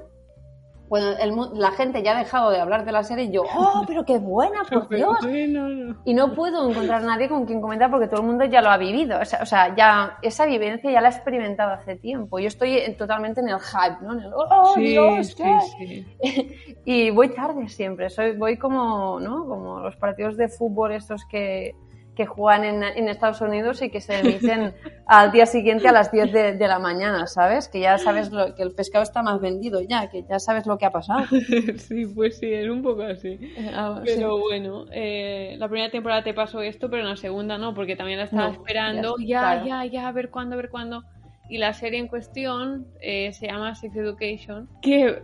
cuando 0.88 1.19
el 1.19 1.59
la 1.61 1.71
gente 1.73 2.02
ya 2.02 2.12
ha 2.14 2.19
dejado 2.19 2.50
de 2.50 2.61
hablar 2.61 2.85
de 2.85 2.93
la 2.93 3.02
serie, 3.02 3.31
yo, 3.31 3.43
¡oh, 3.43 3.83
pero 3.87 4.05
qué 4.05 4.19
buena, 4.19 4.62
por 4.64 4.88
Dios! 4.95 5.19
Bueno. 5.23 5.97
Y 6.05 6.14
no 6.14 6.33
puedo 6.35 6.69
encontrar 6.71 7.02
a 7.02 7.07
nadie 7.07 7.28
con 7.28 7.45
quien 7.47 7.61
comentar 7.61 7.90
porque 7.90 8.07
todo 8.09 8.21
el 8.21 8.26
mundo 8.26 8.45
ya 8.45 8.62
lo 8.62 8.71
ha 8.71 8.76
vivido. 8.76 9.19
O 9.21 9.25
sea, 9.25 9.40
o 9.43 9.47
sea, 9.47 9.75
ya 9.75 10.19
esa 10.23 10.47
vivencia 10.47 10.90
ya 10.90 11.00
la 11.00 11.09
he 11.09 11.12
experimentado 11.12 11.73
hace 11.73 11.97
tiempo. 11.97 12.38
Yo 12.38 12.49
estoy 12.49 12.78
en- 12.78 12.97
totalmente 12.97 13.40
en 13.40 13.49
el 13.49 13.59
hype, 13.59 13.97
¿no? 14.05 14.12
En 14.12 14.21
el, 14.21 14.33
¡oh, 14.35 14.73
Sí, 14.75 14.83
Dios, 14.83 15.37
sí. 15.78 16.07
Y 16.85 17.11
voy 17.11 17.31
tarde 17.35 17.69
siempre. 17.69 18.09
Soy, 18.11 18.37
voy 18.37 18.57
como, 18.57 19.19
¿no? 19.21 19.45
Como 19.47 19.81
los 19.81 19.97
partidos 19.97 20.37
de 20.37 20.49
fútbol 20.49 20.93
estos 20.93 21.25
que, 21.25 21.75
que 22.16 22.26
juegan 22.26 22.64
en, 22.64 22.82
en 22.82 23.08
Estados 23.08 23.40
Unidos 23.42 23.82
y 23.82 23.90
que 23.90 24.00
se 24.00 24.18
emiten 24.20 24.75
al 25.06 25.30
día 25.32 25.44
siguiente 25.46 25.87
a 25.87 25.92
las 25.92 26.11
10 26.11 26.32
de, 26.32 26.52
de 26.54 26.66
la 26.68 26.78
mañana, 26.78 27.26
¿sabes? 27.26 27.68
Que 27.68 27.78
ya 27.80 27.99
sabes 27.99 28.32
lo, 28.32 28.54
que 28.54 28.62
el 28.62 28.73
pescado 28.73 29.02
está 29.02 29.23
más 29.23 29.40
vendido 29.40 29.80
ya, 29.82 30.08
que 30.08 30.25
ya 30.28 30.38
sabes 30.38 30.66
lo 30.66 30.78
que 30.78 30.87
ha 30.87 30.90
pasado. 30.90 31.25
Sí, 31.76 32.06
pues 32.06 32.38
sí, 32.38 32.52
es 32.52 32.68
un 32.68 32.82
poco 32.82 33.02
así. 33.02 33.38
Ah, 33.75 34.00
sí. 34.04 34.12
Pero 34.16 34.38
bueno, 34.38 34.87
eh, 34.90 35.54
la 35.58 35.68
primera 35.68 35.90
temporada 35.90 36.25
te 36.25 36.32
pasó 36.35 36.62
esto, 36.62 36.88
pero 36.90 37.02
en 37.02 37.11
la 37.11 37.16
segunda 37.16 37.58
no, 37.58 37.75
porque 37.75 37.94
también 37.96 38.18
la 38.18 38.25
estaba 38.25 38.49
No, 38.49 38.52
esperando. 38.54 39.16
ya, 39.18 39.26
Ya, 39.26 39.40
claro. 39.62 39.66
ya, 39.66 39.85
ya, 39.85 40.08
a 40.08 40.12
ver 40.12 40.30
cuándo, 40.30 40.54
a 40.54 40.56
ver 40.56 40.70
cuándo. 40.70 41.04
Y 41.50 41.58
la 41.58 41.75
serie 41.75 42.00
en 42.00 42.08
cuestión 42.08 42.87
eh, 43.00 43.32
se 43.35 43.46
llama 43.46 43.75
Sex 43.75 43.94
Education, 43.94 44.68
que 44.82 45.23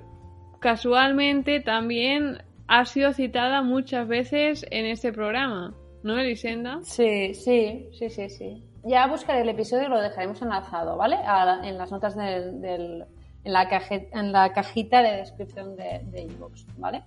casualmente 0.60 1.60
también 1.60 2.38
ha 2.68 2.84
sido 2.84 3.12
citada 3.12 3.62
muchas 3.62 4.06
veces 4.06 4.64
en 4.70 4.86
este 4.86 5.12
programa, 5.12 5.74
¿no, 6.02 6.18
Elisenda? 6.18 6.80
Sí, 6.82 7.34
sí, 7.34 7.88
sí, 7.92 8.10
sí, 8.10 8.28
sí. 8.28 8.62
Ya 8.84 9.06
buscaré 9.06 9.42
el 9.42 9.48
episodio 9.48 9.86
y 9.86 9.90
lo 9.90 10.00
dejaremos 10.00 10.42
enlazado, 10.42 10.96
¿vale? 10.96 11.16
A 11.24 11.60
en 11.64 11.78
las 11.78 11.90
notas 11.92 12.16
del, 12.16 12.60
del- 12.60 13.04
en, 13.44 13.52
la 13.52 13.68
caje- 13.68 14.08
en 14.12 14.32
la 14.32 14.52
cajita 14.52 15.02
de 15.02 15.16
descripción 15.18 15.76
de, 15.76 16.00
de 16.10 16.22
iVoox, 16.22 16.64
¿vale? 16.78 17.02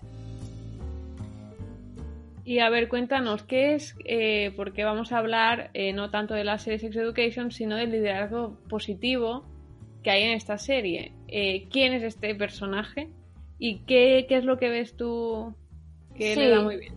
Y 2.45 2.59
a 2.59 2.69
ver, 2.69 2.87
cuéntanos, 2.89 3.43
¿qué 3.43 3.73
es? 3.73 3.95
Eh, 4.05 4.53
porque 4.55 4.83
vamos 4.83 5.11
a 5.11 5.17
hablar 5.17 5.71
eh, 5.73 5.93
no 5.93 6.11
tanto 6.11 6.33
de 6.35 6.43
la 6.43 6.59
serie 6.59 6.77
Sex 6.79 6.95
Education, 6.95 7.51
sino 7.51 7.75
del 7.75 7.91
liderazgo 7.91 8.57
positivo 8.69 9.43
que 10.03 10.11
hay 10.11 10.23
en 10.23 10.31
esta 10.33 10.57
serie. 10.59 11.11
Eh, 11.27 11.67
¿Quién 11.71 11.93
es 11.93 12.03
este 12.03 12.35
personaje? 12.35 13.09
¿Y 13.57 13.79
qué, 13.85 14.25
qué 14.29 14.37
es 14.37 14.43
lo 14.45 14.57
que 14.59 14.69
ves 14.69 14.95
tú 14.95 15.55
que 16.15 16.35
le 16.35 16.49
da 16.49 16.61
muy 16.61 16.77
bien? 16.77 16.93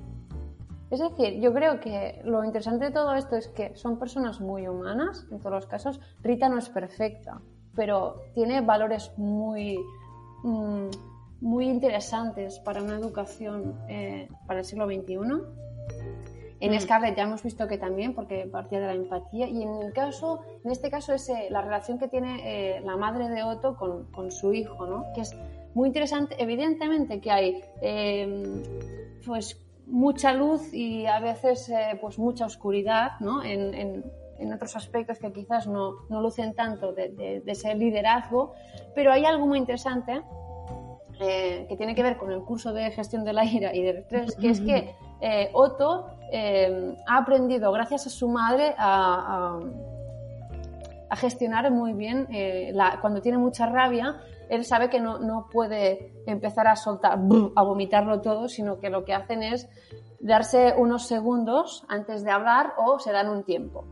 Es 0.91 1.01
decir, 1.01 1.39
yo 1.41 1.53
creo 1.53 1.81
que 1.81 2.21
lo 2.25 2.45
interesante 2.45 2.87
de 2.87 2.91
todo 2.91 3.15
esto 3.15 3.37
es 3.37 3.49
que 3.49 3.77
son 3.77 3.99
personas 3.99 4.41
muy 4.41 4.67
humanas, 4.67 5.27
en 5.31 5.39
todos 5.39 5.53
los 5.53 5.67
casos. 5.67 6.01
Rita 6.23 6.49
no 6.49 6.59
es 6.59 6.71
perfecta, 6.71 7.41
pero 7.75 8.17
tiene 8.35 8.63
valores 8.63 9.13
muy, 9.19 9.79
mm, 10.45 10.89
muy 11.43 11.69
interesantes 11.69 12.59
para 12.61 12.83
una 12.83 12.97
educación 12.97 13.79
eh, 13.89 14.29
para 14.47 14.61
el 14.61 14.65
siglo 14.65 14.87
XXI. 14.87 15.19
En 16.61 16.75
Mm. 16.75 16.81
Scarlett 16.81 17.17
ya 17.17 17.25
hemos 17.25 17.43
visto 17.43 17.69
que 17.69 17.77
también, 17.77 18.15
porque 18.15 18.49
partía 18.51 18.81
de 18.81 18.87
la 18.87 18.95
empatía. 18.95 19.47
Y 19.47 19.63
en 19.63 19.83
el 19.83 19.93
caso, 19.93 20.41
en 20.65 20.71
este 20.71 20.91
caso 20.91 21.13
es 21.13 21.29
eh, 21.29 21.49
la 21.51 21.61
relación 21.61 21.99
que 21.99 22.09
tiene 22.09 22.41
eh, 22.45 22.81
la 22.81 22.97
madre 22.97 23.29
de 23.29 23.43
Otto 23.43 23.77
con, 23.77 24.11
con 24.11 24.33
su 24.33 24.55
hijo, 24.55 24.87
¿no? 24.87 25.05
Que 25.15 25.21
es 25.21 25.37
muy 25.75 25.89
interesante. 25.89 26.35
Evidentemente 26.43 27.21
que 27.21 27.31
hay, 27.31 27.63
pues 29.25 29.57
mucha 29.89 30.33
luz 30.33 30.73
y 30.73 31.07
a 31.07 31.19
veces 31.21 31.69
eh, 31.69 31.99
pues 32.01 32.19
mucha 32.19 32.45
oscuridad, 32.47 33.13
¿no? 33.21 33.43
En, 33.43 33.75
en- 33.75 34.13
en 34.39 34.53
otros 34.53 34.77
aspectos 34.77 35.19
que 35.19 35.33
quizás 35.33 35.67
no, 35.67 35.95
no 36.09 36.21
lucen 36.21 36.55
tanto 36.55 36.93
de, 36.93 37.09
de- 37.09 37.41
de 37.41 37.53
ese 37.53 37.75
liderazgo, 37.75 38.53
pero 38.95 39.11
hay 39.13 39.25
algo 39.25 39.47
muy 39.49 39.59
interesante 39.59 40.23
eh, 41.21 41.67
que 41.69 41.77
tiene 41.77 41.97
que 41.97 42.05
ver 42.05 42.17
con 42.17 42.31
el 42.31 42.43
curso 42.43 42.73
de 42.73 42.91
gestión 42.93 43.25
de 43.25 43.33
la 43.33 43.45
ira 43.45 43.75
y 43.75 43.83
del 43.83 43.97
estrés, 43.97 44.37
que 44.37 44.51
es 44.51 44.61
que 44.61 44.95
eh, 45.21 45.51
Otto 45.55 46.07
eh, 46.31 46.95
ha 47.09 47.17
aprendido, 47.17 47.73
gracias 47.73 48.07
a 48.07 48.11
su 48.11 48.29
madre, 48.29 48.75
a, 48.79 49.57
a- 49.59 49.61
a 51.11 51.17
gestionar 51.17 51.71
muy 51.73 51.95
bien 51.95 52.29
la- 52.75 52.99
cuando 53.01 53.21
tiene 53.23 53.39
mucha 53.39 53.67
rabia. 53.67 54.21
Él 54.49 54.65
sabe 54.65 54.91
que 54.91 55.01
no, 55.01 55.19
no 55.19 55.49
puede 55.51 56.13
empezar 56.27 56.67
a 56.67 56.77
soltar, 56.77 57.19
a 57.57 57.63
vomitarlo 57.63 58.21
todo, 58.21 58.49
sino 58.49 58.79
que 58.79 58.91
lo 58.91 59.05
que 59.05 59.15
hacen 59.15 59.43
es 59.43 59.69
darse 60.21 60.75
unos 60.77 61.07
segundos 61.07 61.85
antes 61.89 62.25
de 62.25 62.31
hablar 62.31 62.75
o 62.79 62.99
se 62.99 63.13
dan 63.13 63.29
un 63.29 63.45
tiempo. 63.45 63.85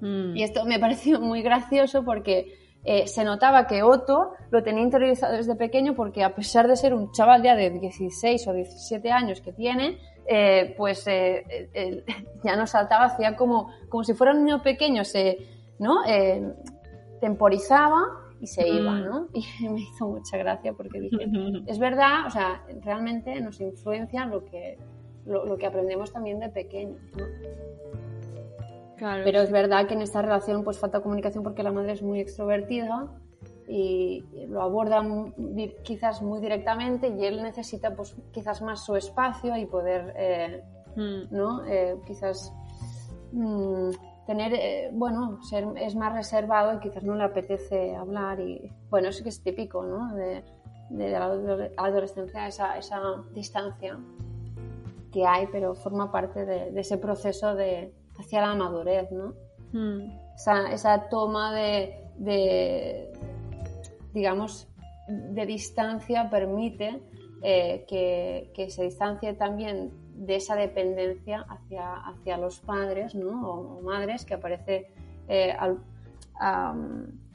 Mm. 0.00 0.36
Y 0.36 0.42
esto 0.42 0.64
me 0.64 0.78
pareció 0.80 1.20
muy 1.20 1.42
gracioso 1.42 2.04
porque 2.04 2.54
eh, 2.84 3.06
se 3.06 3.24
notaba 3.24 3.66
que 3.66 3.82
Otto 3.82 4.32
lo 4.50 4.62
tenía 4.62 4.82
interiorizado 4.82 5.34
desde 5.34 5.56
pequeño 5.56 5.94
porque 5.94 6.22
a 6.22 6.34
pesar 6.34 6.68
de 6.68 6.76
ser 6.76 6.94
un 6.94 7.10
chaval 7.12 7.42
ya 7.42 7.56
de 7.56 7.70
16 7.70 8.46
o 8.46 8.52
17 8.52 9.10
años 9.10 9.40
que 9.40 9.52
tiene, 9.52 9.98
eh, 10.26 10.74
pues 10.76 11.06
eh, 11.06 12.04
ya 12.44 12.56
no 12.56 12.66
saltaba, 12.66 13.06
hacía 13.06 13.36
como, 13.36 13.70
como 13.88 14.04
si 14.04 14.14
fuera 14.14 14.32
un 14.32 14.44
niño 14.44 14.62
pequeño, 14.62 15.04
se, 15.04 15.38
¿no? 15.78 15.96
temporizaba 17.20 18.25
y 18.40 18.46
se 18.46 18.68
iba, 18.68 18.92
Mm. 18.92 19.04
¿no? 19.04 19.28
Y 19.34 19.68
me 19.68 19.80
hizo 19.80 20.08
mucha 20.08 20.36
gracia 20.36 20.72
porque 20.72 21.00
dije, 21.00 21.16
es 21.66 21.78
verdad, 21.78 22.26
o 22.26 22.30
sea, 22.30 22.62
realmente 22.82 23.40
nos 23.40 23.60
influencia 23.60 24.26
lo 24.26 24.44
que, 24.44 24.78
lo, 25.24 25.46
lo 25.46 25.56
que 25.56 25.66
aprendemos 25.66 26.12
también 26.12 26.38
de 26.40 26.48
pequeños, 26.48 27.00
¿no? 27.16 27.24
Claro, 28.96 29.22
Pero 29.24 29.40
es 29.42 29.50
verdad 29.52 29.86
que 29.86 29.94
en 29.94 30.00
esta 30.02 30.22
relación 30.22 30.64
pues 30.64 30.78
falta 30.78 31.00
comunicación 31.00 31.44
porque 31.44 31.62
la 31.62 31.70
madre 31.70 31.92
es 31.92 32.02
muy 32.02 32.18
extrovertida 32.18 33.08
y 33.68 34.24
lo 34.48 34.62
aborda 34.62 35.04
quizás 35.82 36.22
muy 36.22 36.40
directamente 36.40 37.08
y 37.08 37.24
él 37.26 37.42
necesita 37.42 37.94
pues 37.94 38.16
quizás 38.32 38.62
más 38.62 38.84
su 38.84 38.96
espacio 38.96 39.56
y 39.56 39.66
poder, 39.66 40.14
eh, 40.16 40.62
Mm. 40.96 41.24
¿no? 41.30 41.62
Eh, 41.66 41.96
quizás 42.06 42.54
mm, 43.32 43.90
tener, 44.26 44.52
eh, 44.54 44.90
bueno, 44.92 45.40
ser, 45.42 45.66
es 45.76 45.94
más 45.94 46.12
reservado 46.12 46.74
y 46.74 46.80
quizás 46.80 47.02
no 47.04 47.14
le 47.14 47.24
apetece 47.24 47.94
hablar 47.94 48.40
y, 48.40 48.72
bueno, 48.90 49.08
eso 49.08 49.22
que 49.22 49.28
es 49.30 49.42
típico, 49.42 49.84
¿no? 49.84 50.14
De, 50.14 50.42
de 50.90 51.10
la 51.10 51.28
adole- 51.28 51.72
adolescencia, 51.76 52.46
esa, 52.46 52.76
esa 52.76 53.00
distancia 53.32 53.98
que 55.12 55.26
hay, 55.26 55.46
pero 55.46 55.74
forma 55.74 56.10
parte 56.10 56.44
de, 56.44 56.70
de 56.72 56.80
ese 56.80 56.98
proceso 56.98 57.54
de 57.54 57.94
hacia 58.18 58.40
la 58.40 58.54
madurez, 58.54 59.10
¿no? 59.12 59.34
Mm. 59.72 60.10
Esa, 60.34 60.70
esa 60.72 61.08
toma 61.08 61.54
de, 61.54 62.04
de, 62.18 63.12
digamos, 64.12 64.68
de 65.08 65.46
distancia 65.46 66.28
permite 66.28 67.00
eh, 67.42 67.84
que, 67.88 68.50
que 68.54 68.70
se 68.70 68.84
distancie 68.84 69.34
también 69.34 69.92
de 70.16 70.36
esa 70.36 70.56
dependencia 70.56 71.44
hacia, 71.48 71.94
hacia 71.94 72.38
los 72.38 72.60
padres 72.60 73.14
¿no? 73.14 73.48
o, 73.48 73.78
o 73.78 73.82
madres 73.82 74.24
que 74.24 74.34
aparece 74.34 74.88
eh, 75.28 75.52
al, 75.58 75.78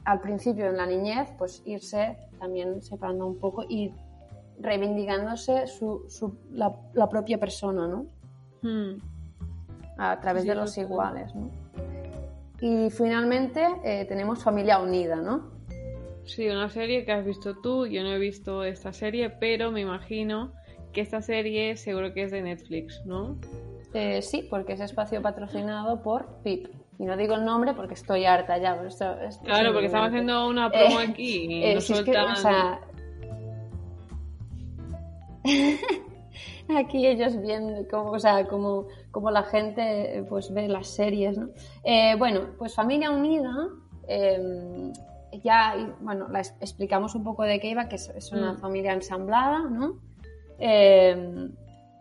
al 0.04 0.20
principio 0.20 0.66
en 0.66 0.76
la 0.76 0.86
niñez, 0.86 1.28
pues 1.38 1.62
irse 1.64 2.16
también 2.38 2.82
separando 2.82 3.26
un 3.26 3.38
poco 3.38 3.64
y 3.68 3.92
reivindicándose 4.60 5.66
su, 5.66 6.04
su- 6.08 6.38
la, 6.50 6.74
la 6.94 7.08
propia 7.08 7.38
persona, 7.38 7.86
¿no? 7.88 8.06
Mm. 8.62 8.98
a 9.98 10.20
través 10.20 10.42
Sí, 10.42 10.48
de 10.48 10.54
los 10.54 10.76
iguales, 10.78 11.34
¿no? 11.34 11.50
Y 12.60 12.90
finalmente 12.90 13.66
eh, 13.82 14.04
tenemos 14.04 14.42
Familia 14.44 14.78
Unida, 14.78 15.16
¿no? 15.16 15.50
Sí, 16.24 16.48
una 16.48 16.68
serie 16.68 17.04
que 17.04 17.10
has 17.10 17.24
visto 17.24 17.56
tú, 17.60 17.86
yo 17.86 18.04
no 18.04 18.12
he 18.12 18.18
visto 18.18 18.62
esta 18.62 18.92
serie, 18.92 19.30
pero 19.30 19.72
me 19.72 19.80
imagino 19.80 20.52
que 20.92 21.00
esta 21.00 21.22
serie 21.22 21.76
seguro 21.76 22.12
que 22.12 22.24
es 22.24 22.30
de 22.30 22.42
Netflix, 22.42 23.02
¿no? 23.04 23.36
Eh, 23.94 24.22
sí, 24.22 24.46
porque 24.48 24.72
es 24.74 24.80
espacio 24.80 25.20
patrocinado 25.22 26.02
por 26.02 26.26
PIP. 26.42 26.68
Y 26.98 27.04
no 27.04 27.16
digo 27.16 27.34
el 27.34 27.44
nombre 27.44 27.74
porque 27.74 27.94
estoy 27.94 28.24
harta 28.24 28.58
ya. 28.58 28.74
pero 28.76 28.88
esto- 28.88 29.20
esto 29.20 29.44
Claro, 29.44 29.68
es 29.68 29.72
porque 29.72 29.86
estamos 29.86 30.08
haciendo 30.08 30.48
una 30.48 30.70
promo 30.70 31.00
Eh, 31.00 31.06
aquí 31.08 31.46
y 31.48 31.64
Eh, 31.64 31.74
nos 31.74 31.84
si 31.84 31.92
es 31.94 32.02
que, 32.02 32.12
sueltan... 32.12 32.32
o 32.32 32.36
sea, 32.36 32.80
aquí 36.78 37.06
ellos 37.06 37.40
viendo 37.40 37.86
cómo, 37.90 38.10
o 38.12 38.18
sea, 38.18 38.46
cómo, 38.46 38.86
cómo 39.10 39.30
la 39.30 39.42
gente 39.42 40.18
eh, 40.18 40.22
pues 40.22 40.52
ve 40.52 40.68
las 40.68 40.86
series, 40.88 41.36
¿no? 41.36 41.48
Eh, 41.84 42.14
bueno, 42.16 42.50
pues 42.58 42.74
Familia 42.74 43.10
Unida, 43.10 43.68
eh, 44.08 44.92
ya, 45.42 45.74
bueno, 46.00 46.28
la 46.28 46.40
explicamos 46.40 47.14
un 47.14 47.24
poco 47.24 47.42
de 47.42 47.58
qué 47.60 47.68
iba, 47.70 47.88
que 47.88 47.96
es, 47.96 48.08
es 48.10 48.32
una 48.32 48.52
Mm. 48.54 48.58
familia 48.58 48.92
ensamblada, 48.92 49.60
¿no? 49.68 49.98
Eh, 50.64 51.48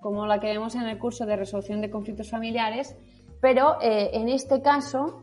como 0.01 0.25
la 0.25 0.39
que 0.39 0.47
vemos 0.47 0.75
en 0.75 0.83
el 0.83 0.97
curso 0.97 1.25
de 1.25 1.35
resolución 1.35 1.81
de 1.81 1.89
conflictos 1.89 2.29
familiares, 2.29 2.95
pero 3.39 3.79
eh, 3.81 4.11
en 4.13 4.29
este 4.29 4.61
caso 4.61 5.21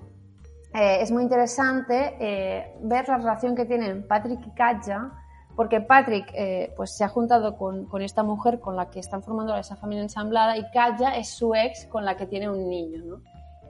eh, 0.74 0.98
es 1.02 1.10
muy 1.10 1.22
interesante 1.24 2.14
eh, 2.20 2.74
ver 2.82 3.08
la 3.08 3.18
relación 3.18 3.54
que 3.56 3.64
tienen 3.64 4.06
Patrick 4.06 4.40
y 4.46 4.50
Katja, 4.54 5.12
porque 5.56 5.80
Patrick 5.80 6.30
eh, 6.34 6.72
pues 6.76 6.96
se 6.96 7.02
ha 7.04 7.08
juntado 7.08 7.56
con, 7.56 7.86
con 7.86 8.02
esta 8.02 8.22
mujer 8.22 8.60
con 8.60 8.76
la 8.76 8.88
que 8.90 9.00
están 9.00 9.22
formando 9.22 9.56
esa 9.56 9.74
familia 9.76 10.02
ensamblada 10.04 10.56
y 10.56 10.62
Katja 10.72 11.16
es 11.16 11.28
su 11.30 11.54
ex 11.54 11.86
con 11.86 12.04
la 12.04 12.16
que 12.16 12.26
tiene 12.26 12.48
un 12.48 12.68
niño. 12.68 13.04
¿no? 13.04 13.16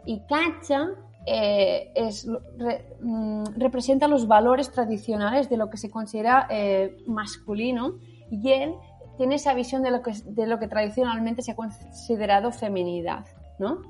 Y 0.05 0.21
Katja 0.27 0.89
eh, 1.25 1.91
es, 1.95 2.27
re- 2.59 2.85
mm, 3.01 3.45
representa 3.57 4.09
los 4.09 4.27
valores 4.27 4.71
tradicionales 4.71 5.49
de 5.49 5.57
lo 5.57 5.71
que 5.71 5.79
se 5.79 5.91
considera 5.91 6.47
eh, 6.51 6.97
masculino 7.07 7.95
y 8.31 8.53
él 8.53 8.75
tiene 9.19 9.35
esa 9.35 9.53
visión 9.53 9.83
de 9.83 9.91
lo 9.91 10.01
que, 10.03 10.13
de 10.25 10.47
lo 10.47 10.59
que 10.59 10.67
tradicionalmente 10.69 11.43
se 11.43 11.51
ha 11.53 11.57
considerado 11.57 12.51
feminidad. 12.53 13.27
¿no? 13.59 13.83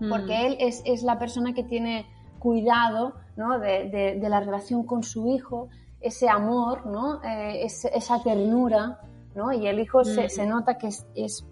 Mm. 0.00 0.08
porque 0.10 0.46
él 0.46 0.56
es, 0.58 0.82
es 0.84 1.02
la 1.04 1.18
persona 1.20 1.52
que 1.54 1.62
tiene 1.62 2.06
cuidado 2.40 3.14
¿no? 3.36 3.58
de, 3.60 3.88
de- 3.90 4.18
de 4.18 4.28
la 4.28 4.40
relación 4.40 4.84
con 4.84 5.02
su 5.04 5.28
hijo, 5.28 5.68
ese 6.00 6.28
amor, 6.28 6.84
¿no? 6.86 7.22
Eh, 7.22 7.64
es- 7.64 7.84
esa 7.84 8.20
ternura, 8.22 8.98
¿no? 9.36 9.52
y 9.52 9.66
el 9.68 9.78
hijo 9.78 10.02
se, 10.04 10.24
Mm. 10.24 10.28
se 10.30 10.46
nota 10.46 10.78
que 10.78 10.88
es, 10.88 11.06
es, 11.14 11.46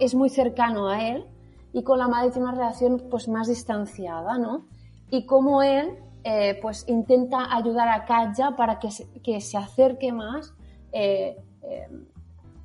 es 0.00 0.14
muy 0.14 0.28
cercano 0.28 0.88
a 0.88 1.08
él 1.08 1.24
y 1.72 1.82
con 1.84 1.98
la 1.98 2.08
madre 2.08 2.30
tiene 2.30 2.48
una 2.48 2.56
relación 2.58 3.02
pues, 3.10 3.28
más 3.28 3.46
distanciada, 3.48 4.38
¿no? 4.38 4.66
y 5.10 5.24
cómo 5.26 5.62
él 5.62 5.96
eh, 6.24 6.58
pues, 6.60 6.84
intenta 6.88 7.54
ayudar 7.54 7.88
a 7.88 8.04
Katja 8.04 8.56
para 8.56 8.78
que 8.80 8.90
se, 8.90 9.08
que 9.22 9.40
se 9.40 9.56
acerque 9.56 10.10
más 10.12 10.52
eh, 10.92 11.36
eh, 11.62 11.86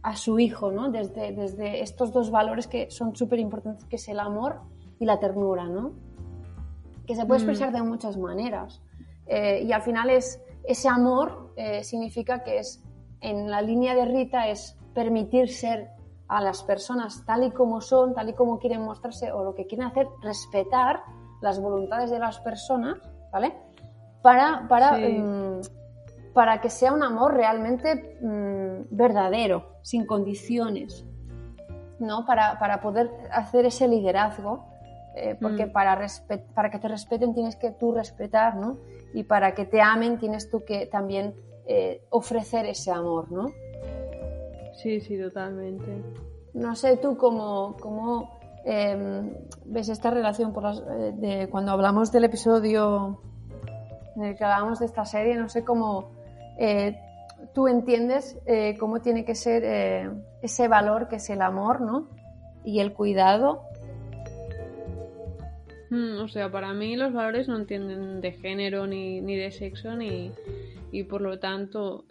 a 0.04 0.16
su 0.16 0.38
hijo, 0.39 0.72
¿no? 0.72 0.92
Desde, 0.92 1.32
desde 1.32 1.82
estos 1.82 2.12
dos 2.12 2.30
valores 2.30 2.68
que 2.68 2.92
son 2.92 3.16
súper 3.16 3.39
importantes, 3.39 3.86
que 3.86 3.96
es 3.96 4.08
el 4.10 4.20
amor 4.20 4.60
y 5.00 5.06
la 5.06 5.20
ternura, 5.20 5.66
¿no? 5.66 5.92
Que 7.08 7.16
se 7.16 7.26
puede 7.26 7.39
Mm. 7.39 7.44
expresar 7.50 7.74
de 7.74 7.82
muchas 7.82 8.18
maneras. 8.18 8.82
Eh, 9.28 9.63
y 9.66 9.72
al 9.72 9.82
final 9.82 10.10
es 10.10 10.42
ese 10.66 10.89
amor 10.89 11.54
eh, 11.56 11.84
significa 11.84 12.44
que 12.44 12.60
es, 12.60 12.84
en 13.22 13.50
la 13.50 13.62
línea 13.62 13.96
de 13.96 14.06
Rita, 14.06 14.50
es 14.50 14.78
permitir 14.94 15.50
ser 15.50 15.89
a 16.28 16.42
las 16.42 16.63
personas 16.63 17.24
tal 17.26 17.44
y 17.44 17.52
como 17.52 17.80
son, 17.82 18.13
tal 18.13 18.30
y 18.30 18.34
como 18.34 18.60
quieren 18.60 18.82
mostrarse 18.84 19.32
o 19.32 19.44
lo 19.44 19.54
que 19.56 19.68
quieren 19.68 19.88
hacer, 19.88 20.08
respetar 20.22 21.02
las 21.42 21.60
voluntades 21.62 22.10
de 22.12 22.20
las 22.20 22.39
personas, 22.39 22.98
¿vale? 23.32 23.54
Para, 24.22 24.66
para, 24.68 24.96
Sí. 24.98 25.06
mm, 25.06 25.62
para 26.34 26.62
que 26.62 26.69
sea 26.69 26.91
un 26.93 27.04
amor 27.04 27.34
realmente 27.36 28.17
mm, 28.22 28.96
verdadero, 28.96 29.78
sin 29.82 30.06
condiciones, 30.06 31.06
¿no? 32.00 32.26
Para, 32.26 32.58
para 32.60 32.82
poder 32.82 33.12
hacer 33.32 33.65
ese 33.65 33.88
liderazgo, 33.88 34.65
eh, 35.15 35.38
porque 35.39 35.67
Mm. 35.67 35.72
para, 35.72 36.08
para 36.56 36.69
que 36.72 36.80
te 36.80 36.88
respeten 36.88 37.34
tienes 37.36 37.56
que 37.56 37.72
tú 37.72 37.91
respetar, 37.93 38.56
¿no? 38.56 38.78
Y 39.13 39.24
para 39.24 39.54
que 39.54 39.65
te 39.65 39.80
amen 39.82 40.17
tienes 40.17 40.50
tú 40.50 40.63
que 40.65 40.88
también 40.88 41.36
eh, 41.67 42.04
ofrecer 42.10 42.65
ese 42.65 42.91
amor, 42.91 43.32
¿no? 43.32 43.52
Sí, 44.74 45.00
sí, 45.00 45.17
totalmente. 45.17 46.02
No 46.54 46.76
sé 46.76 46.98
tú 46.98 47.15
cómo, 47.15 47.78
cómo 47.80 48.39
eh, 48.65 49.32
ves 49.65 49.89
esta 49.89 50.10
relación 50.10 50.52
por 50.52 50.63
las- 50.63 50.80
eh, 50.80 51.13
de 51.15 51.50
cuando 51.50 51.72
hablamos 51.72 52.12
del 52.12 52.24
episodio 52.26 53.19
en 54.15 54.24
el 54.24 54.36
que 54.36 54.43
hablábamos 54.43 54.80
de 54.80 54.86
esta 54.88 55.06
serie, 55.06 55.36
no 55.36 55.48
sé 55.50 55.63
cómo 55.63 56.12
eh, 56.58 56.98
tú 57.54 57.68
entiendes 57.68 58.38
eh, 58.46 58.76
cómo 58.80 59.02
tiene 59.02 59.26
que 59.26 59.36
ser 59.36 59.63
eh, 59.66 60.10
ese 60.42 60.68
valor 60.68 61.08
que 61.08 61.18
es 61.18 61.30
el 61.30 61.42
amor, 61.42 61.82
¿no? 61.82 62.08
Y 62.63 62.80
el 62.80 62.94
cuidado. 62.94 63.63
Mm, 65.89 66.22
o 66.22 66.28
sea, 66.28 66.52
para 66.52 66.74
mí 66.74 66.96
los 66.96 67.13
valores 67.13 67.48
no 67.48 67.58
entienden 67.58 68.22
de 68.22 68.32
género 68.32 68.88
ni, 68.88 69.22
ni 69.22 69.36
de 69.36 69.52
sexo 69.52 69.96
ni 69.96 70.32
y 70.92 71.04
por 71.04 71.22
lo 71.22 71.39
tanto, 71.39 72.06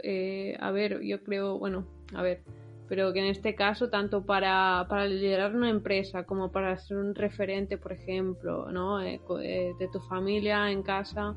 a 0.58 0.70
ver, 0.72 1.02
yo 1.02 1.22
creo, 1.22 1.56
bueno, 1.56 1.86
a 2.14 2.22
ver, 2.22 2.42
pero 2.88 3.12
que 3.12 3.20
en 3.20 3.26
este 3.26 3.54
caso 3.54 3.90
tanto 3.90 4.26
para, 4.26 4.86
para 4.88 5.06
liderar 5.06 5.54
una 5.54 5.70
empresa 5.70 6.24
como 6.24 6.50
para 6.50 6.76
ser 6.78 6.96
un 6.96 7.14
referente, 7.14 7.78
por 7.78 7.92
ejemplo, 7.92 8.72
¿no? 8.72 8.98
De 8.98 9.20
tu 9.92 10.00
familia 10.00 10.68
en 10.72 10.82
casa, 10.82 11.36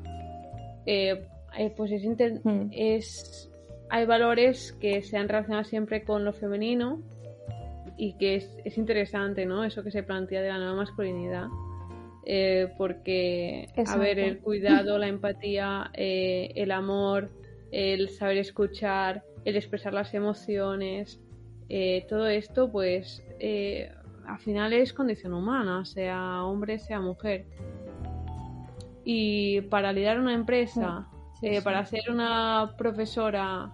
eh, 1.58 1.72
pues 1.76 1.92
es, 1.92 2.04
Mm. 2.44 2.68
es 2.72 3.50
hay 3.88 4.04
valores 4.06 4.72
que 4.80 5.02
se 5.02 5.16
han 5.16 5.28
relacionado 5.28 5.64
siempre 5.64 6.02
con 6.04 6.24
lo 6.24 6.32
femenino 6.32 7.00
y 7.96 8.14
que 8.14 8.36
es, 8.36 8.58
es 8.64 8.78
interesante, 8.78 9.46
¿no? 9.46 9.64
Eso 9.64 9.82
que 9.82 9.90
se 9.90 10.02
plantea 10.02 10.42
de 10.42 10.48
la 10.48 10.58
nueva 10.58 10.74
masculinidad. 10.74 11.46
Eh, 12.28 12.72
porque, 12.76 13.68
a 13.76 13.80
Exacto. 13.80 14.00
ver, 14.00 14.18
el 14.18 14.38
cuidado, 14.40 14.98
la 14.98 15.06
empatía, 15.06 15.90
eh, 15.94 16.50
el 16.56 16.72
amor, 16.72 17.30
el 17.70 18.08
saber 18.08 18.38
escuchar, 18.38 19.22
el 19.44 19.54
expresar 19.54 19.94
las 19.94 20.12
emociones, 20.12 21.20
eh, 21.68 22.04
todo 22.08 22.26
esto, 22.26 22.70
pues, 22.70 23.22
al 24.26 24.38
final 24.40 24.72
es 24.72 24.92
condición 24.92 25.34
humana, 25.34 25.84
sea 25.84 26.42
hombre, 26.42 26.80
sea 26.80 27.00
mujer. 27.00 27.44
Y 29.04 29.60
para 29.62 29.92
liderar 29.92 30.18
una 30.18 30.34
empresa, 30.34 31.06
Sí, 31.40 31.48
eh, 31.48 31.58
sí. 31.58 31.64
para 31.64 31.84
ser 31.84 32.10
una 32.10 32.74
profesora 32.76 33.70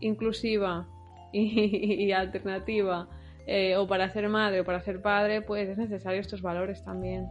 inclusiva 0.00 0.86
y, 1.32 2.04
y 2.04 2.12
alternativa, 2.12 3.08
eh, 3.46 3.76
o 3.76 3.86
para 3.86 4.10
ser 4.10 4.28
madre 4.28 4.60
o 4.60 4.64
para 4.64 4.80
ser 4.80 5.00
padre, 5.00 5.40
pues 5.40 5.68
es 5.68 5.78
necesario 5.78 6.20
estos 6.20 6.42
valores 6.42 6.82
también. 6.82 7.28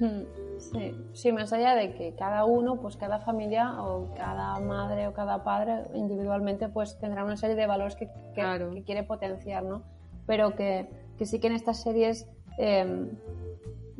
Hmm, 0.00 0.22
sí, 0.58 0.96
sí, 1.12 1.32
más 1.32 1.52
allá 1.52 1.76
de 1.76 1.94
que 1.94 2.14
cada 2.16 2.44
uno, 2.44 2.80
pues 2.80 2.96
cada 2.96 3.20
familia 3.20 3.80
o 3.80 4.12
cada 4.16 4.58
madre 4.58 5.06
o 5.06 5.12
cada 5.12 5.44
padre 5.44 5.84
individualmente 5.94 6.68
pues 6.68 6.98
tendrá 6.98 7.24
una 7.24 7.36
serie 7.36 7.54
de 7.54 7.66
valores 7.68 7.94
que, 7.94 8.08
que, 8.34 8.82
quiere 8.84 9.04
potenciar, 9.04 9.62
¿no? 9.62 9.84
Pero 10.26 10.56
que, 10.56 10.88
que, 11.16 11.24
sí 11.24 11.38
que 11.38 11.46
en 11.46 11.52
estas 11.52 11.80
series 11.80 12.28
em, 12.58 13.10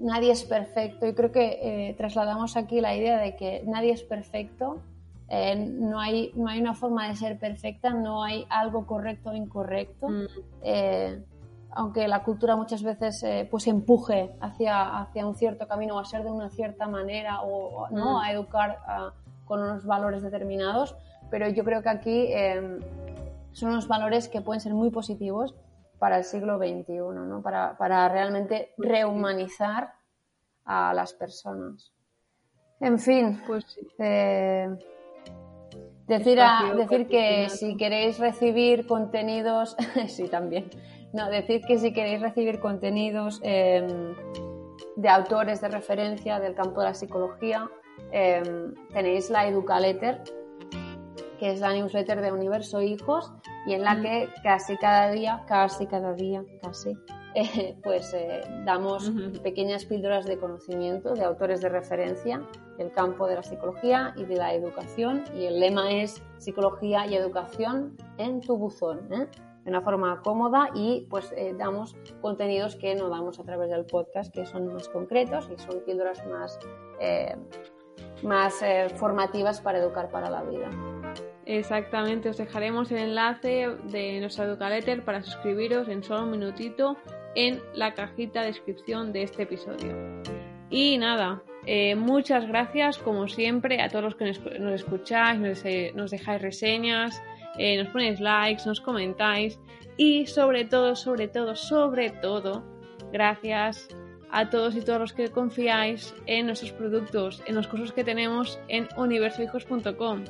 nadie 0.02 0.32
es 0.32 0.44
perfecto 0.44 1.06
y 1.06 1.14
creo 1.14 1.32
que 1.32 1.58
eh, 1.62 1.94
trasladamos 1.94 2.56
aquí 2.56 2.80
la 2.80 2.94
idea 2.94 3.18
de 3.18 3.36
que 3.36 3.62
nadie 3.66 3.92
es 3.92 4.02
perfecto, 4.02 4.80
eh, 5.28 5.56
no, 5.56 5.98
hay, 5.98 6.32
no 6.34 6.48
hay 6.48 6.60
una 6.60 6.74
forma 6.74 7.08
de 7.08 7.16
ser 7.16 7.38
perfecta, 7.38 7.90
no 7.90 8.22
hay 8.22 8.44
algo 8.50 8.86
correcto 8.86 9.30
o 9.30 9.34
incorrecto. 9.34 10.08
Mm. 10.08 10.24
Eh, 10.62 11.22
aunque 11.74 12.06
la 12.06 12.22
cultura 12.22 12.54
muchas 12.54 12.82
veces 12.82 13.24
pues 13.50 13.66
empuje 13.66 14.30
hacia, 14.42 15.00
hacia 15.00 15.26
un 15.26 15.34
cierto 15.34 15.66
camino 15.66 15.96
o 15.96 16.00
a 16.00 16.04
ser 16.04 16.22
de 16.22 16.30
una 16.30 16.50
cierta 16.50 16.86
manera 16.86 17.40
o, 17.40 17.88
¿no? 17.88 18.18
Mm. 18.18 18.22
a 18.22 18.30
educar 18.30 18.78
con 19.46 19.62
unos 19.62 19.86
valores 19.86 20.22
determinados, 20.22 20.94
pero 21.30 21.48
yo 21.48 21.64
creo 21.64 21.82
que 21.82 21.88
aquí 21.88 22.28
son 23.52 23.70
unos 23.70 23.88
valores 23.88 24.28
que 24.28 24.42
pueden 24.42 24.60
ser 24.60 24.74
muy 24.74 24.90
positivos 24.90 25.54
para 26.02 26.18
el 26.18 26.24
siglo 26.24 26.58
XXI, 26.58 26.94
¿no? 27.14 27.42
para, 27.44 27.78
para 27.78 28.08
realmente 28.08 28.74
rehumanizar 28.76 29.92
a 30.64 30.92
las 30.92 31.12
personas. 31.12 31.92
En 32.80 32.98
fin, 32.98 33.40
pues 33.46 33.78
eh, 34.00 34.68
decir, 36.08 36.40
decir 36.74 37.06
que 37.06 37.48
si 37.50 37.76
queréis 37.76 38.18
recibir 38.18 38.84
contenidos, 38.88 39.76
sí 40.08 40.26
también, 40.26 40.70
no, 41.12 41.30
decir 41.30 41.60
que 41.68 41.78
si 41.78 41.92
queréis 41.92 42.20
recibir 42.20 42.58
contenidos 42.58 43.38
em, 43.44 44.16
de 44.96 45.08
autores 45.08 45.60
de 45.60 45.68
referencia 45.68 46.40
del 46.40 46.56
campo 46.56 46.80
de 46.80 46.86
la 46.88 46.94
psicología, 46.94 47.70
em, 48.10 48.74
tenéis 48.92 49.30
la 49.30 49.46
Educaletter, 49.46 50.20
que 51.38 51.52
es 51.52 51.60
la 51.60 51.72
newsletter 51.72 52.20
de 52.22 52.32
Universo 52.32 52.82
Hijos, 52.82 53.32
y 53.66 53.74
en 53.74 53.82
la 53.82 54.00
que 54.00 54.28
casi 54.42 54.76
cada 54.76 55.10
día, 55.10 55.44
casi 55.46 55.86
cada 55.86 56.14
día, 56.14 56.44
casi, 56.60 56.96
eh, 57.34 57.76
pues 57.82 58.12
eh, 58.12 58.42
damos 58.64 59.10
pequeñas 59.42 59.84
píldoras 59.84 60.26
de 60.26 60.38
conocimiento 60.38 61.14
de 61.14 61.24
autores 61.24 61.60
de 61.60 61.68
referencia 61.68 62.42
del 62.76 62.92
campo 62.92 63.26
de 63.26 63.36
la 63.36 63.42
psicología 63.42 64.12
y 64.16 64.24
de 64.24 64.36
la 64.36 64.54
educación. 64.54 65.24
Y 65.34 65.44
el 65.44 65.60
lema 65.60 65.92
es 65.92 66.22
psicología 66.38 67.06
y 67.06 67.14
educación 67.14 67.96
en 68.18 68.40
tu 68.40 68.56
buzón. 68.56 69.12
¿eh? 69.12 69.28
de 69.64 69.70
una 69.70 69.80
forma 69.80 70.20
cómoda 70.22 70.70
y 70.74 71.06
pues 71.08 71.32
damos 71.56 71.94
contenidos 72.20 72.74
que 72.74 72.96
no 72.96 73.08
damos 73.08 73.38
a 73.38 73.44
través 73.44 73.70
del 73.70 73.84
podcast 73.84 74.34
que 74.34 74.44
son 74.44 74.74
más 74.74 74.88
concretos 74.88 75.48
y 75.56 75.62
son 75.62 75.84
píldoras 75.86 76.20
más, 76.26 76.58
más 78.24 78.60
formativas 78.96 79.60
para 79.60 79.78
educar 79.78 80.10
para 80.10 80.30
la 80.30 80.42
vida. 80.42 80.68
Exactamente, 81.58 82.30
os 82.30 82.38
dejaremos 82.38 82.90
el 82.92 82.98
enlace 82.98 83.68
de 83.84 84.20
nuestra 84.20 84.46
Educaletter 84.46 85.04
para 85.04 85.22
suscribiros 85.22 85.86
en 85.86 86.02
solo 86.02 86.22
un 86.22 86.30
minutito 86.30 86.96
en 87.34 87.60
la 87.74 87.92
cajita 87.92 88.40
de 88.40 88.46
descripción 88.46 89.12
de 89.12 89.24
este 89.24 89.42
episodio. 89.42 90.22
Y 90.70 90.96
nada, 90.96 91.42
eh, 91.66 91.94
muchas 91.94 92.48
gracias 92.48 92.96
como 92.96 93.28
siempre 93.28 93.82
a 93.82 93.90
todos 93.90 94.02
los 94.04 94.14
que 94.14 94.24
nos, 94.60 94.72
escucháis, 94.72 95.38
nos, 95.40 95.62
eh, 95.66 95.92
dejáis 95.94 96.40
reseñas, 96.40 97.22
eh, 97.58 97.76
nos 97.76 97.88
ponéis 97.88 98.18
likes, 98.18 98.62
nos 98.64 98.80
comentáis 98.80 99.60
y 99.98 100.24
sobre 100.24 100.64
todo, 100.64 100.96
sobre 100.96 101.28
todo, 101.28 101.54
sobre 101.54 102.08
todo, 102.08 102.64
gracias 103.12 103.88
a 104.30 104.48
todos 104.48 104.74
y 104.74 104.80
todas 104.80 105.02
los 105.02 105.12
que 105.12 105.28
confiáis 105.28 106.14
en 106.24 106.46
nuestros 106.46 106.72
productos, 106.72 107.42
en 107.46 107.56
los 107.56 107.68
cursos 107.68 107.92
que 107.92 108.04
tenemos 108.04 108.58
en 108.68 108.88
universohijos.com 108.96 110.24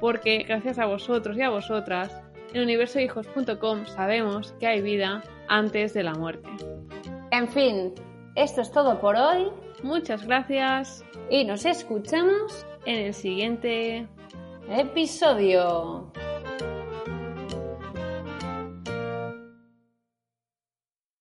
porque 0.00 0.44
gracias 0.46 0.78
a 0.78 0.86
vosotros 0.86 1.36
y 1.36 1.42
a 1.42 1.50
vosotras, 1.50 2.22
en 2.52 2.62
universohijos.com 2.62 3.86
sabemos 3.86 4.52
que 4.58 4.66
hay 4.66 4.80
vida 4.80 5.22
antes 5.48 5.94
de 5.94 6.02
la 6.02 6.14
muerte. 6.14 6.48
En 7.30 7.48
fin, 7.48 7.94
esto 8.34 8.60
es 8.62 8.70
todo 8.70 9.00
por 9.00 9.16
hoy. 9.16 9.48
Muchas 9.82 10.26
gracias. 10.26 11.04
Y 11.30 11.44
nos 11.44 11.66
escuchamos 11.66 12.66
en 12.86 13.06
el 13.06 13.14
siguiente 13.14 14.08
episodio. 14.68 16.10